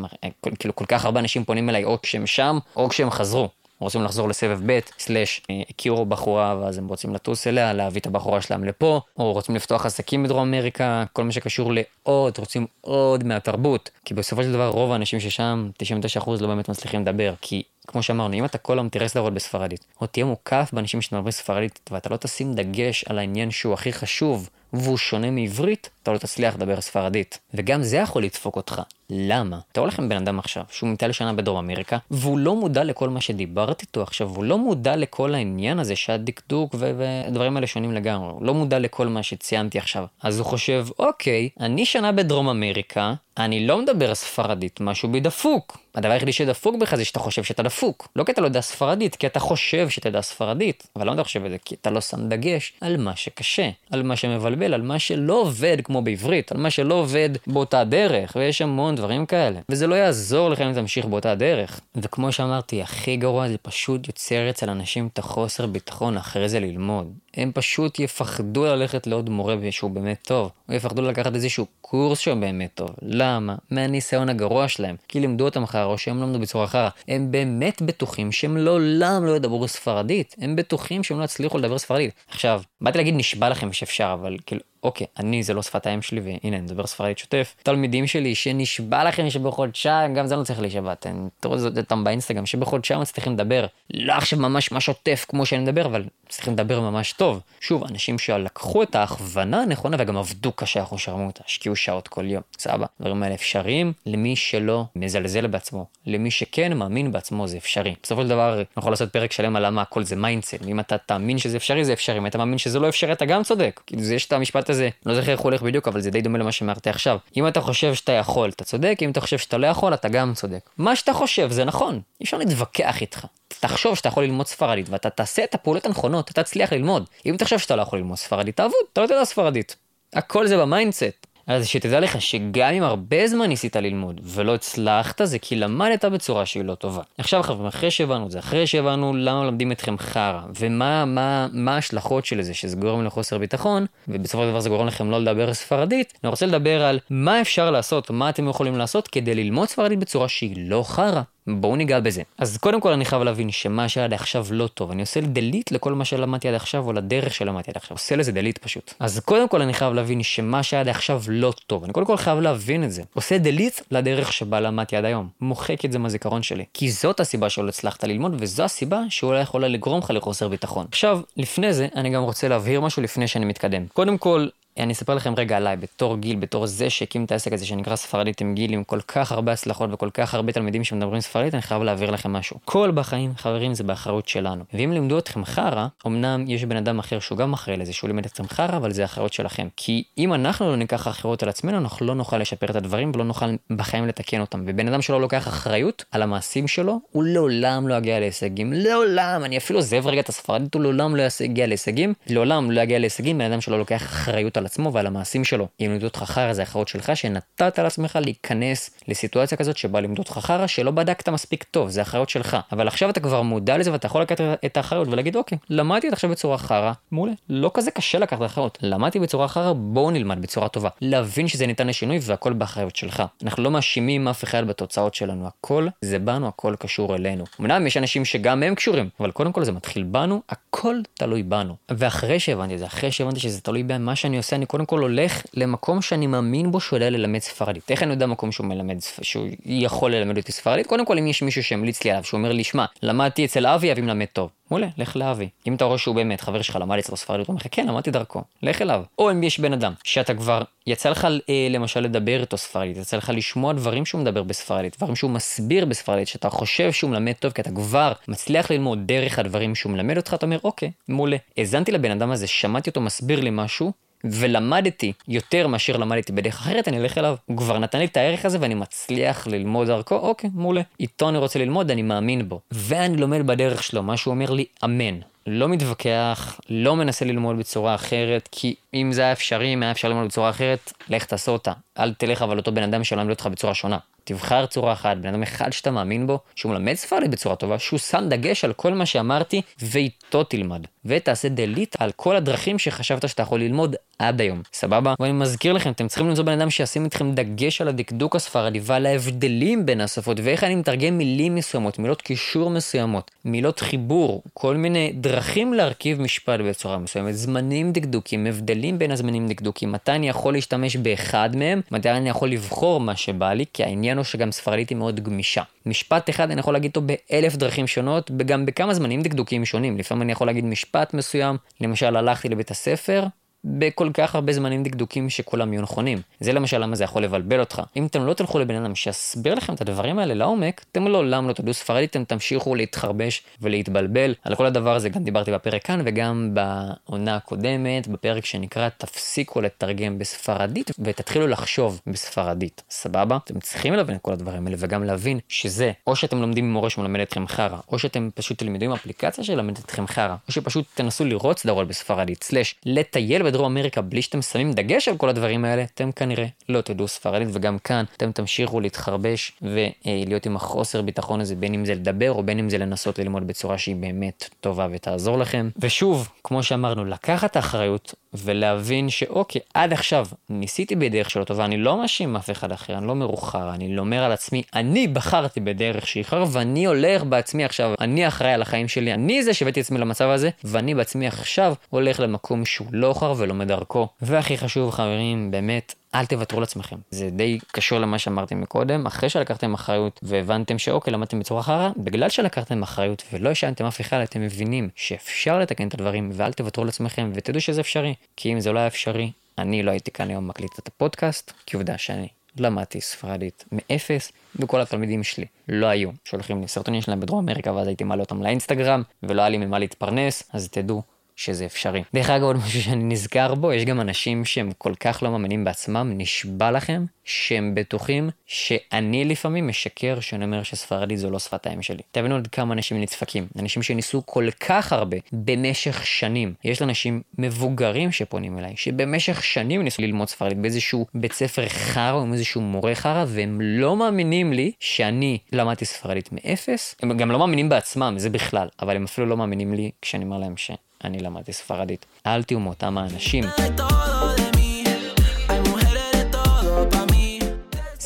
כאילו 0.58 0.74
כל 0.76 0.84
כך 0.84 1.04
הרבה 1.04 1.20
אנשים 1.20 1.44
פונים 1.44 1.68
אליי 1.68 1.84
או 1.84 1.98
כשהם 2.02 2.26
שם, 2.26 2.58
או 2.76 2.88
כשהם 2.88 3.10
חזרו. 3.10 3.48
רוצים 3.80 4.02
לחזור 4.02 4.28
לסבב 4.28 4.60
ב', 4.66 4.78
סלאש 4.98 5.42
אה, 5.50 5.62
הכירו 5.70 6.06
בחורה 6.06 6.56
ואז 6.60 6.78
הם 6.78 6.88
רוצים 6.88 7.14
לטוס 7.14 7.46
אליה, 7.46 7.72
להביא 7.72 8.00
את 8.00 8.06
הבחורה 8.06 8.40
שלהם 8.40 8.64
לפה, 8.64 9.00
או 9.18 9.32
רוצים 9.32 9.54
לפתוח 9.54 9.86
עסקים 9.86 10.22
בדרום 10.22 10.48
אמריקה, 10.48 11.04
כל 11.12 11.24
מה 11.24 11.32
שקשור 11.32 11.72
לעוד, 11.72 12.38
רוצים 12.38 12.66
עוד 12.80 13.24
מהתרבות. 13.24 13.90
כי 14.04 14.14
בסופו 14.14 14.42
של 14.42 14.52
דבר 14.52 14.68
רוב 14.68 14.92
האנשים 14.92 15.20
ששם, 15.20 15.70
99% 16.18 16.30
לא 16.40 16.46
באמת 16.46 16.68
מצליחים 16.68 17.00
לדבר, 17.00 17.34
כי 17.40 17.62
כמו 17.86 18.02
שאמרנו, 18.02 18.34
אם 18.34 18.44
אתה 18.44 18.58
כל 18.58 18.78
היום 18.78 18.88
תראה 18.88 19.08
סדרות 19.08 19.34
בספרדית, 19.34 19.84
או 20.00 20.06
תהיה 20.06 20.24
מוקף 20.24 20.70
באנשים 20.72 21.02
שמדברים 21.02 21.30
ספרדית, 21.30 21.90
ואתה 21.90 22.08
לא 22.08 22.16
תשים 22.16 22.54
דגש 22.54 23.04
על 23.04 23.18
העניין 23.18 23.50
שהוא 23.50 23.74
הכי 23.74 23.92
חשוב, 23.92 24.48
והוא 24.72 24.96
שונה 24.96 25.30
מעברית, 25.30 25.90
אתה 26.02 26.12
לא 26.12 26.18
תצליח 26.18 26.54
לדבר 26.54 26.80
ספרדית. 26.80 27.38
וגם 27.54 27.82
זה 27.82 27.96
יכול 27.96 28.22
לדפוק 28.22 28.56
אותך. 28.56 28.82
למה? 29.10 29.58
אתה 29.72 29.80
הולך 29.80 29.98
עם 29.98 30.08
בן 30.08 30.16
אדם 30.16 30.38
עכשיו, 30.38 30.64
שהוא 30.70 30.90
מטייל 30.90 31.12
שנה 31.12 31.32
בדרום 31.32 31.58
אמריקה, 31.58 31.98
והוא 32.10 32.38
לא 32.38 32.56
מודע 32.56 32.84
לכל 32.84 33.08
מה 33.08 33.20
שדיברתי 33.20 33.84
איתו 33.86 34.02
עכשיו, 34.02 34.28
הוא 34.28 34.44
לא 34.44 34.58
מודע 34.58 34.96
לכל 34.96 35.34
העניין 35.34 35.78
הזה 35.78 35.96
שהדקדוק 35.96 36.74
ודברים 36.78 37.56
האלה 37.56 37.66
שונים 37.66 37.92
לגמרי, 37.92 38.32
הוא 38.32 38.44
לא 38.44 38.54
מודע 38.54 38.78
לכל 38.78 39.06
מה 39.06 39.22
שציינתי 39.22 39.78
עכשיו. 39.78 40.04
אז 40.22 40.38
הוא 40.38 40.46
חושב, 40.46 40.86
אוקיי, 40.98 41.48
אני 41.60 41.84
שנה 41.84 42.12
בדרום 42.12 42.48
אמריקה, 42.48 43.14
אני 43.38 43.66
לא 43.66 43.82
מדבר 43.82 44.14
ספרדית, 44.14 44.80
משהו 44.80 45.08
בי 45.08 45.20
דפוק. 45.20 45.78
הדבר 45.94 46.12
היחידי 46.12 46.32
שדפוק 46.32 46.76
בך 46.76 46.94
זה 46.94 47.04
שאתה 47.04 47.18
חושב 47.18 47.44
שאתה 47.44 47.62
דפוק. 47.62 48.08
לא 48.16 48.24
כי 48.24 48.32
אתה 48.32 48.40
לא 48.40 48.46
יודע 48.46 48.60
ספרדית, 48.60 49.16
כי 49.16 49.26
אתה 49.26 49.40
חושב 49.40 49.88
שאתה 49.88 50.08
יודע 50.08 50.20
ספרדית. 50.20 50.86
אבל 50.96 51.06
למה 51.06 51.14
אתה 51.14 51.24
חושב 51.24 51.44
את 51.44 51.50
זה? 51.50 51.56
כי 51.64 51.74
אתה 51.74 51.90
לא 51.90 52.00
שם 52.00 52.28
דגש 52.28 52.72
על 52.80 52.96
מה 52.96 53.16
שקשה, 53.16 53.70
על 53.90 54.02
מה 54.02 54.16
שמבלבל, 54.16 54.74
על 54.74 54.82
מה 54.82 54.98
שלא 54.98 55.34
עובד 55.34 55.76
כמו 55.84 56.02
בעברית, 56.02 56.52
על 56.52 56.58
מה 56.58 56.70
שלא 56.70 56.94
עובד 56.94 57.30
באותה 57.46 57.84
דרך, 57.84 58.36
ויש 58.36 58.62
המון 58.62 58.96
דברים 59.00 59.26
כאלה. 59.26 59.60
וזה 59.68 59.86
לא 59.86 59.94
יעזור 59.94 60.50
לך 60.50 60.60
אם 60.60 60.72
תמשיך 60.72 61.06
באותה 61.06 61.34
דרך. 61.34 61.80
וכמו 61.96 62.32
שאמרתי, 62.32 62.82
הכי 62.82 63.16
גרוע 63.16 63.48
זה 63.48 63.58
פשוט 63.58 64.08
יוצר 64.08 64.50
אצל 64.50 64.70
אנשים 64.70 65.08
את 65.12 65.18
החוסר 65.18 65.66
ביטחון 65.66 66.16
אחרי 66.16 66.48
זה 66.48 66.60
ללמוד. 66.60 67.12
הם 67.36 67.52
פשוט 67.54 67.98
יפחדו 67.98 68.64
ללכת 68.64 69.06
לעוד 69.06 69.28
מורה 69.28 69.56
שהוא 69.70 69.90
באמת 69.90 70.18
טוב, 70.22 70.50
או 70.68 70.74
יפחדו 70.74 71.02
לקחת 71.02 71.34
איזשהו 71.34 71.66
קורס 71.80 72.18
שהוא 72.18 72.34
באמת 72.34 72.70
טוב. 72.74 72.88
למה? 73.02 73.54
מהניסיון 73.70 74.28
הגרוע 74.28 74.68
שלהם. 74.68 74.96
כי 75.08 75.20
לימדו 75.20 75.44
אותם 75.44 75.66
חרא 75.66 75.84
או 75.84 75.98
שהם 75.98 76.22
למדו 76.22 76.38
בצורה 76.38 76.66
חרא. 76.66 76.88
הם 77.08 77.30
באמת 77.30 77.82
בטוחים 77.82 78.32
שהם 78.32 78.56
לעולם 78.56 79.26
לא 79.26 79.36
ידברו 79.36 79.68
ספרדית. 79.68 80.36
הם 80.40 80.56
בטוחים 80.56 81.04
שהם 81.04 81.18
לא 81.18 81.24
יצליחו 81.24 81.58
לדבר 81.58 81.78
ספרדית. 81.78 82.14
עכשיו, 82.28 82.62
באתי 82.80 82.98
להגיד 82.98 83.14
נשבע 83.16 83.48
לכם 83.48 83.72
שאפשר, 83.72 84.16
אבל 84.20 84.36
כאילו, 84.46 84.60
אוקיי, 84.82 85.06
אני 85.18 85.42
זה 85.42 85.54
לא 85.54 85.62
שפת 85.62 85.86
האם 85.86 86.02
שלי, 86.02 86.20
והנה, 86.20 86.56
אני 86.56 86.60
מדבר 86.60 86.86
ספרדית 86.86 87.18
שוטף. 87.18 87.54
תלמידים 87.62 88.06
שלי 88.06 88.34
שנשבע 88.34 89.04
לכם 89.04 89.30
שבחודשיים, 89.30 90.14
גם 90.14 90.26
זה 90.26 90.36
לא 90.36 90.44
צריך 90.44 90.60
להישבע, 90.60 90.92
אתם 90.92 91.28
תראו 91.40 91.56
אותם 91.76 92.04
באינסטגרם, 92.04 92.46
שבחודשיים 92.46 93.00
מצליחים 93.00 93.32
לדבר. 93.32 93.66
לא 93.94 94.12
עכשיו 94.12 94.38
ממש 94.38 94.72
מה 94.72 94.80
שוטף 94.80 95.26
כמו 95.28 95.46
שאני 95.46 95.62
מדבר, 95.62 95.86
אבל 95.86 96.04
צריכים 96.28 96.52
לדבר 96.52 96.80
ממש 96.80 97.12
טוב. 97.20 97.40
שוב, 97.60 97.84
אנשים 97.84 98.18
שלקחו 98.18 98.82
את 98.82 98.94
ההכוונה 98.94 99.62
הנכונה 99.62 99.96
וגם 100.00 100.16
עבדו 100.16 100.52
קשה 100.52 100.82
אחרי 100.82 100.98
שרמוטה, 100.98 101.42
השקיעו 101.46 101.76
שעות 101.76 102.08
כל 102.08 102.24
יום, 102.26 102.42
סבבה. 102.58 102.86
הדברים 103.00 103.22
האלה 103.22 103.34
אפשריים 103.34 103.92
למי 104.06 104.36
שלא 104.36 104.84
מזלזל 104.96 105.46
בעצמו, 105.46 105.86
למי 106.06 106.30
שכן 106.30 106.76
מאמין 106.76 107.12
בעצמו 107.12 107.48
זה 107.48 107.56
אפשרי. 107.56 107.94
בסופו 108.02 108.22
של 108.22 108.28
דבר, 108.28 108.54
אני 108.54 108.64
יכול 108.76 108.92
לעשות 108.92 109.12
פרק 109.12 109.32
שלם 109.32 109.56
על 109.56 109.66
למה 109.66 109.82
הכל 109.82 110.02
זה 110.02 110.16
mindset, 110.16 110.54
ואם 110.60 110.80
אתה 110.80 110.98
תאמין 110.98 111.38
שזה 111.38 111.56
אפשרי 111.56 111.84
זה 111.84 111.92
אפשרי, 111.92 112.18
אם 112.18 112.26
אתה 112.26 112.38
מאמין 112.38 112.58
שזה 112.58 112.78
לא 112.78 112.88
אפשרי 112.88 113.12
אתה 113.12 113.24
גם 113.24 113.42
צודק. 113.42 113.80
כאילו 113.86 114.02
יש 114.02 114.26
את 114.26 114.32
המשפט 114.32 114.70
הזה, 114.70 114.88
לא 115.06 115.14
זוכר 115.14 115.32
איך 115.32 115.40
הוא 115.40 115.50
הולך 115.50 115.62
בדיוק, 115.62 115.88
אבל 115.88 116.00
זה 116.00 116.10
די 116.10 116.20
דומה 116.20 116.38
למה 116.38 116.52
שאמרתי 116.52 116.90
עכשיו. 116.90 117.18
אם 117.36 117.48
אתה 117.48 117.60
חושב 117.60 117.94
שאתה 117.94 118.12
יכול, 118.12 118.48
אתה 118.48 118.64
צודק, 118.64 118.98
אם 119.02 119.10
אתה 119.10 119.20
חושב 119.20 119.38
שאתה 119.38 119.58
לא 119.58 119.66
יכול, 119.66 119.94
אתה 119.94 120.08
גם 120.08 120.34
צודק. 120.34 120.70
מה 120.78 120.96
שאתה 120.96 121.12
חושב 121.12 121.50
זה 121.50 121.64
נכון, 121.64 121.94
אי 121.94 122.24
אפשר 122.24 122.38
להתווכח 122.38 123.00
איתך. 123.00 123.26
תחשוב 123.60 123.94
שאתה 123.94 124.08
יכול 124.08 124.24
ללמוד 124.24 124.46
ספרדית 124.46 124.88
ואתה 124.88 125.10
תעשה 125.10 125.44
את 125.44 125.54
הפעולות 125.54 125.86
הנכונות, 125.86 126.30
אתה 126.30 126.42
תצליח 126.42 126.72
ללמוד. 126.72 127.06
אם 127.26 127.34
תחשוב 127.38 127.58
שאתה 127.58 127.76
לא 127.76 127.82
יכול 127.82 127.98
ללמוד 127.98 128.18
ספרדית, 128.18 128.56
תעבוד, 128.56 128.74
אתה 128.92 129.00
לא 129.00 129.06
יודע 129.06 129.24
ספרדית. 129.24 129.76
הכל 130.12 130.46
זה 130.46 130.56
ב 130.56 130.64
mindset. 130.64 131.26
אז 131.46 131.66
שתדע 131.66 132.00
לך 132.00 132.20
שגם 132.20 132.72
אם 132.72 132.82
הרבה 132.82 133.26
זמן 133.26 133.46
ניסית 133.46 133.76
ללמוד 133.76 134.20
ולא 134.24 134.54
הצלחת 134.54 135.20
זה 135.24 135.38
כי 135.38 135.56
למדת 135.56 136.04
בצורה 136.04 136.46
שהיא 136.46 136.64
לא 136.64 136.74
טובה. 136.74 137.02
עכשיו 137.18 137.42
חברים, 137.42 137.66
אחרי 137.66 137.90
שהבנו 137.90 138.26
את 138.26 138.30
זה, 138.30 138.38
אחרי 138.38 138.66
שהבנו 138.66 139.12
למה 139.16 139.42
מלמדים 139.42 139.72
אתכם 139.72 139.98
חרא, 139.98 140.40
ומה 140.58 141.04
מה, 141.04 141.48
מה 141.52 141.74
ההשלכות 141.74 142.24
של 142.24 142.42
זה, 142.42 142.54
שזה 142.54 142.76
גורם 142.76 143.04
לחוסר 143.04 143.38
ביטחון, 143.38 143.86
ובסופו 144.08 144.42
של 144.42 144.50
דבר 144.50 144.60
זה 144.60 144.68
גורם 144.68 144.86
לכם 144.86 145.10
לא 145.10 145.20
לדבר 145.20 145.54
ספרדית, 145.54 146.18
אני 146.24 146.30
רוצה 146.30 146.46
לדבר 146.46 146.84
על 146.84 146.98
מה 147.10 147.40
אפשר 147.40 147.70
לעשות, 147.70 148.10
מה 148.10 148.28
אתם 148.28 148.48
יכולים 148.48 148.78
לעשות 148.78 149.08
כדי 149.08 149.34
ללמוד 149.34 149.68
ספרדית 149.68 149.98
בצורה 149.98 150.28
שהיא 150.28 150.56
לא 150.58 150.84
חרא. 150.86 151.22
בואו 151.56 151.76
ניגע 151.76 152.00
בזה. 152.00 152.22
אז 152.38 152.56
קודם 152.56 152.80
כל 152.80 152.92
אני 152.92 153.04
חייב 153.04 153.22
להבין 153.22 153.50
שמה 153.50 153.88
שעד 153.88 154.12
עכשיו 154.12 154.46
לא 154.50 154.66
טוב, 154.66 154.90
אני 154.90 155.00
עושה 155.00 155.20
דליט 155.20 155.72
לכל 155.72 155.92
מה 155.92 156.04
שלמדתי 156.04 156.48
עד 156.48 156.54
עכשיו 156.54 156.86
או 156.86 156.92
לדרך 156.92 157.34
שלמדתי 157.34 157.70
עד 157.70 157.76
עכשיו, 157.76 157.94
עושה 157.96 158.16
לזה 158.16 158.32
דליט 158.32 158.58
פשוט. 158.58 158.94
אז 159.00 159.20
קודם 159.24 159.48
כל 159.48 159.62
אני 159.62 159.74
חייב 159.74 159.94
להבין 159.94 160.22
שמה 160.22 160.62
שעד 160.62 160.88
עכשיו 160.88 161.22
לא 161.28 161.52
טוב, 161.66 161.84
אני 161.84 161.92
קודם 161.92 162.06
כל 162.06 162.16
חייב 162.16 162.38
להבין 162.40 162.84
את 162.84 162.92
זה. 162.92 163.02
עושה 163.14 163.38
דליט 163.38 163.80
לדרך 163.90 164.32
שבה 164.32 164.60
למדתי 164.60 164.96
עד 164.96 165.04
היום, 165.04 165.28
מוחק 165.40 165.84
את 165.84 165.92
זה 165.92 165.98
מהזיכרון 165.98 166.42
שלי. 166.42 166.64
כי 166.74 166.90
זאת 166.90 167.20
הסיבה 167.20 167.50
שלא 167.50 167.68
הצלחת 167.68 168.04
ללמוד 168.04 168.36
וזו 168.38 168.62
הסיבה 168.62 169.00
שאולי 169.08 169.40
יכולה 169.40 169.68
לגרום 169.68 169.98
לך 169.98 170.10
לחוסר 170.10 170.48
ביטחון. 170.48 170.86
עכשיו, 170.90 171.20
לפני 171.36 171.72
זה 171.72 171.88
אני 171.96 172.10
גם 172.10 172.22
רוצה 172.22 172.48
להבהיר 172.48 172.80
משהו 172.80 173.02
לפני 173.02 173.28
שאני 173.28 173.44
מתקדם. 173.44 173.86
קודם 173.92 174.18
כל, 174.18 174.48
אני 174.82 174.92
אספר 174.92 175.14
לכם 175.14 175.34
רגע 175.36 175.56
עליי, 175.56 175.76
בתור 175.76 176.16
גיל, 176.16 176.36
בתור 176.36 176.66
זה 176.66 176.90
שהקים 176.90 177.24
את 177.24 177.32
העסק 177.32 177.52
הזה 177.52 177.66
שנקרא 177.66 177.96
ספרדית 177.96 178.40
עם 178.40 178.54
גיל, 178.54 178.72
עם 178.72 178.84
כל 178.84 179.00
כך 179.00 179.32
הרבה 179.32 179.52
הצלחות 179.52 179.90
וכל 179.92 180.10
כך 180.14 180.34
הרבה 180.34 180.52
תלמידים 180.52 180.84
שמדברים 180.84 181.20
ספרדית, 181.20 181.54
אני 181.54 181.62
חייב 181.62 181.82
להעביר 181.82 182.10
לכם 182.10 182.32
משהו. 182.32 182.56
כל 182.64 182.90
בחיים, 182.94 183.32
חברים, 183.36 183.74
זה 183.74 183.84
באחריות 183.84 184.28
שלנו. 184.28 184.64
ואם 184.74 184.92
לימדו 184.92 185.18
אתכם 185.18 185.44
חרא, 185.44 185.86
אמנם 186.06 186.44
יש 186.48 186.64
בן 186.64 186.76
אדם 186.76 186.98
אחר 186.98 187.18
שהוא 187.18 187.38
גם 187.38 187.52
אחראי 187.52 187.76
לזה, 187.76 187.92
שהוא 187.92 188.08
לימד 188.08 188.24
אתכם 188.24 188.44
חרא, 188.48 188.76
אבל 188.76 188.92
זה 188.92 189.04
אחריות 189.04 189.32
שלכם. 189.32 189.68
כי 189.76 190.04
אם 190.18 190.34
אנחנו 190.34 190.70
לא 190.70 190.76
ניקח 190.76 191.08
אחריות 191.08 191.42
על 191.42 191.48
עצמנו, 191.48 191.78
אנחנו 191.78 192.06
לא 192.06 192.14
נוכל 192.14 192.38
לשפר 192.38 192.70
את 192.70 192.76
הדברים 192.76 193.12
ולא 193.14 193.24
נוכל 193.24 193.46
בחיים 193.70 194.06
לתקן 194.06 194.40
אותם. 194.40 194.64
ובן 194.66 194.88
אדם 194.88 195.02
שלא 195.02 195.20
לוקח 195.20 195.48
אחריות 195.48 196.04
על 196.10 196.22
המעשים 196.22 196.68
שלו, 196.68 197.00
הוא 197.12 197.24
לעולם 197.24 197.88
לא 197.88 197.94
יגיע 197.94 198.20
להישגים. 198.20 198.72
לעולם, 198.72 199.44
אני 199.44 199.56
אפילו 199.56 199.78
עוזב 199.78 200.06
רגע 200.06 200.20
את 200.20 200.28
הספרדית, 200.28 200.74
הוא 200.74 200.82
לעולם 200.82 201.16
לא 201.16 201.22
יגיע 201.40 201.66
להישגים. 201.66 202.14
לעולם 202.26 202.70
לא 202.70 202.80
יגיע 202.80 202.98
להישגים, 202.98 203.38
בן 203.38 203.52
אדם 203.52 203.60
שלא 203.60 203.78
לוקח 203.78 204.02
אחריות 204.02 204.56
על 204.56 204.66
עצמו 204.70 204.92
ועל 204.92 205.06
המעשים 205.06 205.44
שלו. 205.44 205.68
אם 205.80 205.86
לימדו 205.90 206.06
אותך 206.06 206.22
חרא 206.26 206.52
זה 206.52 206.62
אחריות 206.62 206.88
שלך 206.88 207.16
שנתת 207.16 207.78
על 207.78 207.86
עצמך 207.86 208.18
להיכנס 208.22 208.90
לסיטואציה 209.08 209.58
כזאת 209.58 209.76
שבה 209.76 210.00
לימדו 210.00 210.22
אותך 210.22 210.32
חרא 210.32 210.66
שלא 210.66 210.90
בדקת 210.90 211.28
מספיק 211.28 211.62
טוב, 211.62 211.88
זה 211.88 212.02
אחריות 212.02 212.28
שלך. 212.28 212.56
אבל 212.72 212.88
עכשיו 212.88 213.10
אתה 213.10 213.20
כבר 213.20 213.42
מודע 213.42 213.78
לזה 213.78 213.92
ואתה 213.92 214.06
יכול 214.06 214.22
לקחת 214.22 214.40
את 214.66 214.76
האחריות 214.76 215.08
ולהגיד 215.08 215.36
אוקיי, 215.36 215.58
למדתי 215.70 216.08
את 216.08 216.12
עכשיו 216.12 216.30
בצורה 216.30 216.58
חרא, 216.58 216.92
מעולה. 217.10 217.32
לא 217.48 217.70
כזה 217.74 217.90
קשה 217.90 218.18
לקחת 218.18 218.42
אחריות. 218.46 218.78
למדתי 218.82 219.18
בצורה 219.18 219.48
חרא, 219.48 219.72
בואו 219.72 220.10
נלמד 220.10 220.42
בצורה 220.42 220.68
טובה. 220.68 220.88
להבין 221.00 221.48
שזה 221.48 221.66
ניתן 221.66 221.86
לשינוי 221.86 222.18
והכל 222.22 222.52
באחריות 222.52 222.96
שלך. 222.96 223.22
אנחנו 223.42 223.62
לא 223.62 223.70
מאשימים 223.70 224.28
אף 224.28 224.44
אחד 224.44 224.66
בתוצאות 224.66 225.14
שלנו, 225.14 225.46
הכל 225.46 225.88
זה 226.00 226.18
בנו, 226.18 226.48
הכל 226.48 226.74
קשור 226.78 227.16
אלינו. 227.16 227.44
אמנם 227.60 227.86
יש 227.86 227.96
אנשים 227.96 228.24
שגם 228.24 228.62
הם 228.62 228.74
קשורים, 228.74 229.08
אבל 229.20 229.30
קודם 229.30 229.52
כל 229.52 229.64
זה 229.64 229.72
מתחיל 229.72 230.02
בנו, 230.02 230.42
הכל 230.48 230.96
תלוי 231.14 231.42
בנו. 231.42 231.76
ואחרי 231.88 232.40
שהבנתי 232.40 232.74
את 232.74 232.78
זה, 232.78 232.86
אחרי 232.86 233.12
שהבנתי 233.12 233.40
שזה 233.40 233.60
תלוי 233.60 233.82
במה 233.82 234.16
שאני 234.16 234.36
עושה, 234.36 234.49
אני 234.52 234.66
קודם 234.66 234.86
כל 234.86 234.98
הולך 234.98 235.42
למקום 235.54 236.02
שאני 236.02 236.26
מאמין 236.26 236.70
בו 236.70 236.80
שהוא 236.80 236.96
יודע 236.96 237.10
ללמד 237.10 237.38
ספרדית. 237.38 237.90
איך 237.90 238.02
אני 238.02 238.10
יודע 238.10 238.26
מקום 238.26 238.52
שהוא 238.52 238.66
מלמד, 238.66 238.96
שהוא 239.22 239.48
יכול 239.64 240.14
ללמד 240.14 240.36
אותי 240.36 240.52
ספרדית? 240.52 240.86
קודם 240.86 241.06
כל 241.06 241.18
אם 241.18 241.26
יש 241.26 241.42
מישהו 241.42 241.62
שהמליץ 241.62 242.04
לי 242.04 242.10
עליו, 242.10 242.24
שהוא 242.24 242.38
אומר 242.38 242.52
לי, 242.52 242.64
שמע, 242.64 242.84
למדתי 243.02 243.44
אצל 243.44 243.66
אבי, 243.66 243.92
אבי 243.92 244.00
מלמד 244.00 244.26
טוב. 244.32 244.50
מעולה, 244.70 244.86
לך 244.98 245.16
לאבי. 245.16 245.48
אם 245.66 245.74
אתה 245.74 245.84
רואה 245.84 245.98
שהוא 245.98 246.14
באמת 246.14 246.40
חבר 246.40 246.62
שלך 246.62 246.76
למד 246.80 246.98
אצלו 246.98 247.16
ספרדית, 247.16 247.46
הוא 247.46 247.52
אומר 247.52 247.60
לך, 247.60 247.66
כן, 247.70 247.86
למדתי 247.86 248.10
דרכו, 248.10 248.42
לך 248.62 248.82
אליו. 248.82 249.02
או 249.18 249.30
אם 249.30 249.42
יש 249.42 249.60
בן 249.60 249.72
אדם 249.72 249.92
שאתה 250.04 250.34
כבר, 250.34 250.62
יצא 250.86 251.08
לך 251.08 251.24
אה, 251.24 251.66
למשל 251.70 252.00
לדבר 252.00 252.40
איתו 252.40 252.56
ספרדית, 252.56 252.96
יצא 252.96 253.16
לך 253.16 253.32
לשמוע 253.34 253.72
דברים 253.72 254.06
שהוא 254.06 254.20
מדבר 254.20 254.42
בספרדית, 254.42 254.96
דברים 254.96 255.16
שהוא 255.16 255.30
מסביר 255.30 255.84
בספרדית, 255.84 256.28
שאתה 256.28 256.50
חושב 256.50 256.92
שהוא 256.92 257.10
מלמד 257.10 257.32
טוב, 257.32 257.52
כי 257.52 257.62
אתה 257.62 257.70
כבר 257.70 258.12
מצליח 258.28 258.70
ללמוד 258.70 258.98
דרך 259.06 259.38
הדברים 259.38 259.74
שהוא 259.74 259.92
מלמד 259.92 260.16
אותך, 260.16 260.34
אתה 260.34 260.46
אומר, 260.46 260.58
אוקיי, 260.64 260.90
מעולה. 261.08 261.36
האזנתי 261.58 261.92
לבן 261.92 262.10
אדם 262.10 262.30
הזה, 262.30 262.46
שמעתי 262.46 262.90
אותו 262.90 263.00
מסביר 263.00 263.40
לי 263.40 263.50
משהו, 263.52 263.92
ולמדתי 264.24 265.12
יותר 265.28 265.66
מאשר 265.66 265.96
למדתי 265.96 266.32
בדרך 266.32 266.54
אחרת, 266.54 266.88
אני 266.88 266.98
אלך 266.98 267.18
אליו. 267.18 267.36
הוא 267.46 267.56
כבר 267.56 267.78
נתן 267.78 267.98
לי 267.98 268.04
את 268.04 268.16
הערך 268.16 268.44
הזה 268.44 268.58
ואני 268.60 268.74
מצליח 268.74 269.46
ללמוד 269.46 269.86
דרכו, 269.86 270.14
אוקיי, 270.14 270.50
מעולה. 270.54 270.82
איתו 271.00 271.28
אני 271.28 271.38
רוצה 271.38 271.58
ללמוד, 271.58 271.90
אני 271.90 272.02
מאמין 272.02 272.48
בו. 272.48 272.60
ואני 272.70 273.16
לומד 273.16 273.46
בדרך 273.46 273.82
שלו, 273.82 274.02
מה 274.02 274.16
שהוא 274.16 274.34
אומר 274.34 274.50
לי, 274.50 274.64
אמן. 274.84 275.20
לא 275.46 275.68
מתווכח, 275.68 276.60
לא 276.68 276.96
מנסה 276.96 277.24
ללמוד 277.24 277.58
בצורה 277.58 277.94
אחרת, 277.94 278.48
כי 278.52 278.74
אם 278.94 279.12
זה 279.12 279.22
היה 279.22 279.32
אפשרי, 279.32 279.74
אם 279.74 279.82
היה 279.82 279.90
אפשר 279.90 280.08
ללמוד 280.08 280.26
בצורה 280.26 280.50
אחרת, 280.50 280.92
לך 281.08 281.24
תעשה 281.24 281.52
אותה. 281.52 281.72
אל 281.98 282.14
תלך 282.14 282.42
אבל 282.42 282.56
אותו 282.56 282.72
בן 282.72 282.82
אדם 282.82 283.04
שלמד 283.04 283.30
אותך 283.30 283.46
בצורה 283.46 283.74
שונה. 283.74 283.98
תבחר 284.30 284.66
צורה 284.66 284.92
אחת, 284.92 285.16
בן 285.16 285.28
אדם 285.28 285.42
אחד 285.42 285.72
שאתה 285.72 285.90
מאמין 285.90 286.26
בו, 286.26 286.38
שהוא 286.54 286.72
מלמד 286.72 286.94
ספרדית 286.94 287.30
בצורה 287.30 287.56
טובה, 287.56 287.78
שהוא 287.78 287.98
שם 287.98 288.24
דגש 288.28 288.64
על 288.64 288.72
כל 288.72 288.94
מה 288.94 289.06
שאמרתי, 289.06 289.62
ואיתו 289.82 290.44
תלמד. 290.44 290.86
ותעשה 291.04 291.48
דליט 291.48 291.96
על 291.98 292.12
כל 292.16 292.36
הדרכים 292.36 292.78
שחשבת 292.78 293.28
שאתה 293.28 293.42
יכול 293.42 293.60
ללמוד 293.60 293.96
עד 294.18 294.40
היום, 294.40 294.62
סבבה? 294.72 295.14
ואני 295.20 295.32
מזכיר 295.32 295.72
לכם, 295.72 295.90
אתם 295.90 296.08
צריכים 296.08 296.28
למצוא 296.28 296.44
בן 296.44 296.60
אדם 296.60 296.70
שישים 296.70 297.04
איתכם 297.04 297.34
דגש 297.34 297.80
על 297.80 297.88
הדקדוק 297.88 298.36
הספרדי 298.36 298.80
ועל 298.82 299.06
ההבדלים 299.06 299.86
בין 299.86 300.00
השפות, 300.00 300.36
ואיך 300.42 300.64
אני 300.64 300.74
מתרגם 300.74 301.18
מילים 301.18 301.54
מסוימות, 301.54 301.98
מילות 301.98 302.22
קישור 302.22 302.70
מסוימות, 302.70 303.30
מילות 303.44 303.80
חיבור, 303.80 304.42
כל 304.54 304.76
מיני 304.76 305.12
דרכים 305.14 305.74
להרכיב 305.74 306.20
משפט 306.20 306.60
בצורה 306.60 306.98
מסוימת, 306.98 307.34
זמנים 307.34 307.92
דקדוקים, 307.92 308.46
הבדלים 308.46 308.98
בין 308.98 309.10
הזמנים 309.10 309.48
דקדוקים, 309.48 309.92
מתי 309.92 310.12
אני 310.12 310.28
יכול 310.28 310.52
להשתמש 310.52 310.96
באחד 310.96 311.56
מהם, 311.56 311.80
מתי 311.90 312.10
אני 312.10 312.28
יכול 312.28 312.50
לבחור 312.50 313.00
מה 313.00 313.16
שבא 313.16 313.52
לי, 313.52 313.64
כי 313.72 313.84
העניין 313.84 314.18
הוא 314.20 314.24
שגם 314.24 314.52
ספרדית 314.52 314.88
היא 314.88 314.98
מאוד 314.98 315.20
גמישה. 315.20 315.62
משפט 315.86 316.30
אחד 316.30 316.50
אני 316.50 316.60
יכול 316.60 316.74
להגיד 316.74 316.88
אותו 316.88 317.00
באלף 317.00 317.56
דרכים 317.56 317.86
שונות, 317.86 318.30
וגם 318.38 318.66
בכמה 318.66 318.94
זמנים 318.94 319.22
דקדוקים 319.22 319.64
שונים. 319.64 319.98
לפעמים 319.98 320.22
אני 320.22 320.32
יכול 320.32 320.46
להגיד 320.46 320.64
משפט 320.64 321.14
מסוים, 321.14 321.56
למשל 321.80 322.16
הלכתי 322.16 322.48
לבית 322.48 322.70
הספר, 322.70 323.24
בכל 323.64 324.10
כך 324.14 324.34
הרבה 324.34 324.52
זמנים 324.52 324.82
דקדוקים 324.82 325.30
שכולם 325.30 325.72
יהיו 325.72 325.82
נכונים. 325.82 326.20
זה 326.40 326.52
למשל 326.52 326.78
למה 326.78 326.96
זה 326.96 327.04
יכול 327.04 327.24
לבלבל 327.24 327.60
אותך. 327.60 327.82
אם 327.96 328.06
אתם 328.06 328.26
לא 328.26 328.34
תלכו 328.34 328.58
לבן 328.58 328.74
אדם 328.74 328.94
שיסביר 328.94 329.54
לכם 329.54 329.74
את 329.74 329.80
הדברים 329.80 330.18
האלה 330.18 330.34
לעומק, 330.34 330.84
אתם 330.92 331.08
לעולם 331.08 331.48
לא 331.48 331.52
תדעו 331.52 331.74
ספרדית, 331.74 332.10
אתם 332.10 332.24
תמשיכו 332.24 332.74
להתחרבש 332.74 333.42
ולהתבלבל. 333.60 334.34
על 334.44 334.54
כל 334.54 334.66
הדבר 334.66 334.94
הזה 334.94 335.08
גם 335.08 335.24
דיברתי 335.24 335.52
בפרק 335.52 335.84
כאן 335.84 336.02
וגם 336.04 336.54
בעונה 336.54 337.36
הקודמת, 337.36 338.08
בפרק 338.08 338.44
שנקרא 338.44 338.88
תפסיקו 338.88 339.60
לתרגם 339.60 340.18
בספרדית 340.18 340.90
ותתחילו 340.98 341.46
לחשוב 341.46 342.00
בספרדית. 342.06 342.82
סבבה? 342.90 343.38
אתם 343.44 343.60
צריכים 343.60 343.94
להבין 343.94 344.16
את 344.16 344.20
כל 344.20 344.32
הדברים 344.32 344.66
האלה 344.66 344.76
וגם 344.78 345.04
להבין 345.04 345.38
שזה, 345.48 345.92
או 346.06 346.16
שאתם 346.16 346.40
לומדים 346.40 346.70
ממורה 346.70 346.90
שמלמד 346.90 347.20
אתכם 347.20 347.46
חרא, 347.46 347.78
או 347.88 347.98
שאתם 347.98 348.28
פשוט 348.34 348.58
תלמדו 348.58 348.84
עם 348.84 348.92
אפליקציה 348.92 349.44
שלמדת 349.44 349.78
אתכם 349.78 350.06
חרא, 350.06 350.36
או 350.48 350.52
שפשוט 350.52 350.84
תנסו 350.94 351.24
לראות 351.24 351.58
סדרות 351.58 351.88
בספרדית, 351.88 352.44
סלש 352.44 352.74
לטייל 352.86 353.42
בדרום 353.50 353.76
אמריקה 353.76 354.00
בלי 354.00 354.22
שאתם 354.22 354.42
שמים 354.42 354.72
דגש 354.72 355.08
על 355.08 355.16
כל 355.16 355.28
הדברים 355.28 355.64
האלה, 355.64 355.82
אתם 355.82 356.12
כנראה 356.12 356.46
לא 356.68 356.80
תדעו 356.80 357.08
ספרדית, 357.08 357.48
וגם 357.52 357.78
כאן 357.78 358.04
אתם 358.16 358.32
תמשיכו 358.32 358.80
להתחרבש 358.80 359.52
ולהיות 359.62 360.46
עם 360.46 360.56
החוסר 360.56 361.02
ביטחון 361.02 361.40
הזה, 361.40 361.54
בין 361.54 361.74
אם 361.74 361.84
זה 361.84 361.94
לדבר 361.94 362.32
או 362.32 362.42
בין 362.42 362.58
אם 362.58 362.70
זה 362.70 362.78
לנסות 362.78 363.18
ללמוד 363.18 363.46
בצורה 363.46 363.78
שהיא 363.78 363.96
באמת 363.96 364.48
טובה 364.60 364.88
ותעזור 364.92 365.38
לכם. 365.38 365.68
ושוב, 365.76 366.28
כמו 366.44 366.62
שאמרנו, 366.62 367.04
לקחת 367.04 367.56
אחריות 367.56 368.14
ולהבין 368.34 369.10
שאוקיי, 369.10 369.60
עד 369.74 369.92
עכשיו 369.92 370.26
ניסיתי 370.50 370.96
בדרך 370.96 371.30
שלא 371.30 371.44
טובה, 371.44 371.64
אני 371.64 371.76
לא 371.76 372.00
מאשים 372.00 372.36
אף 372.36 372.50
אחד 372.50 372.72
אחר, 372.72 372.98
אני 372.98 373.06
לא 373.06 373.14
מרוחר, 373.14 373.74
אני 373.74 373.98
אומר 373.98 374.24
על 374.24 374.32
עצמי, 374.32 374.62
אני 374.74 375.08
בחרתי 375.08 375.60
בדרך 375.60 376.06
שהיא 376.06 376.24
חר, 376.24 376.44
ואני 376.52 376.86
הולך 376.86 377.24
בעצמי 377.24 377.64
עכשיו, 377.64 377.94
אני 378.00 378.28
אחראי 378.28 378.52
על 378.52 378.62
החיים 378.62 378.88
שלי, 378.88 379.14
אני 379.14 379.42
זה 379.42 379.54
שהבאתי 379.54 379.80
עצמי 379.80 379.98
למצב 379.98 380.28
הזה, 380.28 380.50
ואני 380.64 380.94
בעצמי 380.94 381.26
עכשיו 381.26 381.74
הולך 381.90 382.20
למקום 382.20 382.64
שהוא 382.64 382.86
לא 382.92 383.14
חר 383.18 383.34
ולומד 383.36 383.68
דרכו. 383.68 384.08
והכי 384.22 384.58
חשוב, 384.58 384.90
חברים, 384.90 385.50
באמת, 385.50 385.94
אל 386.14 386.26
תוותרו 386.26 386.60
לעצמכם. 386.60 386.96
זה 387.10 387.30
די 387.30 387.58
קשור 387.72 387.98
למה 387.98 388.18
שאמרתי 388.18 388.54
מקודם, 388.54 389.06
אחרי 389.06 389.28
שלקחתם 389.28 389.74
אחריות 389.74 390.20
והבנתם 390.22 390.78
שאוקיי, 390.78 391.12
למדתם 391.12 391.40
בצורה 391.40 391.62
חרא, 391.62 391.90
בגלל 391.96 392.28
שלקחתם 392.28 392.82
אחריות 392.82 393.22
ולא 393.32 393.48
השאנתם 393.50 393.84
אף 393.84 394.00
אחד, 394.00 394.20
אתם 394.20 394.40
מבינים 394.40 394.88
שאפשר 394.94 395.58
לתקן 395.58 395.88
את 395.88 395.94
הדברים 395.94 396.30
ואל 396.32 396.52
תוותרו 396.52 396.84
לעצמכם 396.84 397.30
ותדעו 397.34 397.60
שזה 397.60 397.80
אפשרי. 397.80 398.14
כי 398.36 398.52
אם 398.52 398.60
זה 398.60 398.72
לא 398.72 398.78
היה 398.78 398.86
אפשרי, 398.86 399.30
אני 399.58 399.82
לא 399.82 399.90
הייתי 399.90 400.10
כאן 400.10 400.30
היום 400.30 400.48
מקליט 400.48 400.78
את 400.78 400.88
הפודקאסט, 400.88 401.52
כי 401.66 401.76
עובדה 401.76 401.98
שאני 401.98 402.28
למדתי 402.58 403.00
ספרדית 403.00 403.64
מאפס, 403.72 404.32
וכל 404.56 404.80
התלמידים 404.80 405.22
שלי 405.22 405.46
לא 405.68 405.86
היו 405.86 406.10
שולחים 406.24 406.60
לי 406.60 406.68
סרטונים 406.68 407.02
שלהם 407.02 407.20
בדרום 407.20 407.48
אמריקה 407.48 407.72
ואז 407.72 407.86
הייתי 407.86 408.04
מעלה 408.04 408.22
אותם 408.22 408.42
לאינסטגרם, 408.42 409.02
ולא 409.22 409.42
היה 409.42 409.48
לי 409.48 409.58
ממה 409.58 409.78
להתפרנס, 409.78 410.42
אז 410.52 410.68
תדעו 410.68 411.02
שזה 411.40 411.66
אפשרי. 411.66 412.02
דרך 412.14 412.30
אגב, 412.30 412.42
עוד 412.42 412.56
משהו 412.56 412.82
שאני 412.82 413.04
נזכר 413.04 413.54
בו, 413.54 413.72
יש 413.72 413.84
גם 413.84 414.00
אנשים 414.00 414.44
שהם 414.44 414.70
כל 414.78 414.94
כך 414.94 415.22
לא 415.22 415.30
מאמינים 415.30 415.64
בעצמם, 415.64 416.12
נשבע 416.16 416.70
לכם, 416.70 417.04
שהם 417.24 417.74
בטוחים 417.74 418.30
שאני 418.46 419.24
לפעמים 419.24 419.68
משקר 419.68 420.20
שאני 420.20 420.44
אומר 420.44 420.62
שספרדית 420.62 421.18
זו 421.18 421.30
לא 421.30 421.38
שפת 421.38 421.66
האם 421.66 421.82
שלי. 421.82 422.02
תבינו 422.10 422.34
עוד 422.34 422.48
כמה 422.48 422.74
אנשים 422.74 423.00
נדפקים, 423.00 423.46
אנשים 423.58 423.82
שניסו 423.82 424.22
כל 424.26 424.48
כך 424.60 424.92
הרבה 424.92 425.16
במשך 425.32 426.06
שנים. 426.06 426.54
יש 426.64 426.82
אנשים 426.82 427.22
מבוגרים 427.38 428.12
שפונים 428.12 428.58
אליי, 428.58 428.72
שבמשך 428.76 429.44
שנים 429.44 429.82
ניסו 429.82 430.02
ללמוד 430.02 430.28
ספרדית 430.28 430.58
באיזשהו 430.58 431.06
בית 431.14 431.32
ספר 431.32 431.68
חרא 431.68 432.20
עם 432.20 432.32
איזשהו 432.32 432.60
מורה 432.60 432.94
חרא, 432.94 433.24
והם 433.28 433.60
לא 433.60 433.96
מאמינים 433.96 434.52
לי 434.52 434.72
שאני 434.80 435.38
למדתי 435.52 435.84
ספרדית 435.84 436.28
מאפס. 436.32 436.94
הם 437.02 437.16
גם 437.16 437.30
לא 437.30 437.38
מאמינים 437.38 437.68
בעצמם, 437.68 438.14
זה 438.16 438.30
בכלל, 438.30 438.68
אבל 438.82 438.96
הם 438.96 439.04
אפילו 439.04 439.26
לא 439.26 439.36
מאמינים 439.36 439.74
לי 439.74 439.90
כשאני 440.02 440.24
אומר 440.24 440.38
להם 440.38 440.56
ש... 440.56 440.70
אני 441.04 441.20
למדתי 441.20 441.52
ספרדית. 441.52 442.06
אל 442.26 442.42
תהיו 442.42 442.60
מאותם 442.60 442.98
האנשים. 442.98 443.44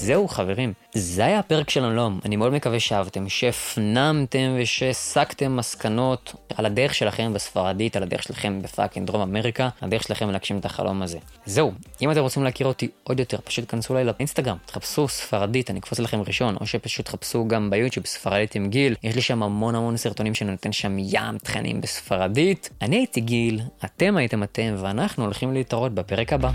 זהו 0.04 0.28
חברים, 0.28 0.73
זה 0.94 1.25
היה 1.25 1.38
הפרק 1.38 1.70
שלנו 1.70 2.00
היום, 2.00 2.20
אני 2.25 2.37
מאוד 2.37 2.52
מקווה 2.52 2.80
שאהבתם, 2.80 3.28
שהפנמתם 3.28 4.56
ושהסקתם 4.61 5.56
מסקנות 5.56 6.34
על 6.56 6.66
הדרך 6.66 6.94
שלכם 6.94 7.32
בספרדית, 7.32 7.96
על 7.96 8.02
הדרך 8.02 8.23
שלכם 8.23 8.62
בפאקינג 8.62 9.06
דרום 9.06 9.20
אמריקה, 9.20 9.68
הדרך 9.82 10.02
שלכם 10.02 10.30
להגשים 10.30 10.58
את 10.58 10.64
החלום 10.64 11.02
הזה. 11.02 11.18
זהו, 11.46 11.73
אם 12.02 12.11
אתם 12.11 12.20
רוצים 12.20 12.44
להכיר 12.44 12.66
אותי 12.66 12.88
עוד 13.04 13.20
יותר, 13.20 13.38
פשוט 13.44 13.64
כנסו 13.68 13.94
אליי 13.94 14.04
לאינסטגרם, 14.04 14.56
תחפשו 14.66 15.08
ספרדית, 15.08 15.70
אני 15.70 15.78
אקפוץ 15.78 15.99
לכם 15.99 16.20
ראשון, 16.20 16.56
או 16.61 16.66
שפשוט 16.66 17.06
תחפשו 17.06 17.49
גם 17.49 17.70
ביוטיוב 17.70 18.06
ספרדית 18.06 18.54
עם 18.54 18.68
גיל, 18.68 18.94
יש 19.02 19.14
לי 19.14 19.23
שם 19.23 19.42
המון 19.42 19.75
המון 19.75 19.96
סרטונים 19.96 20.34
שאני 20.34 20.50
נותן 20.50 20.73
שם 20.73 20.96
ים 20.99 21.38
תכנים 21.42 21.80
בספרדית. 21.80 22.70
אני 22.82 22.96
הייתי 22.96 23.20
גיל, 23.20 23.61
אתם 23.84 24.16
הייתם 24.16 24.42
אתם, 24.42 24.75
ואנחנו 24.78 25.25
הולכים 25.25 25.54
להתראות 25.54 25.94
בפרק 25.94 26.32
הבא. 26.32 26.50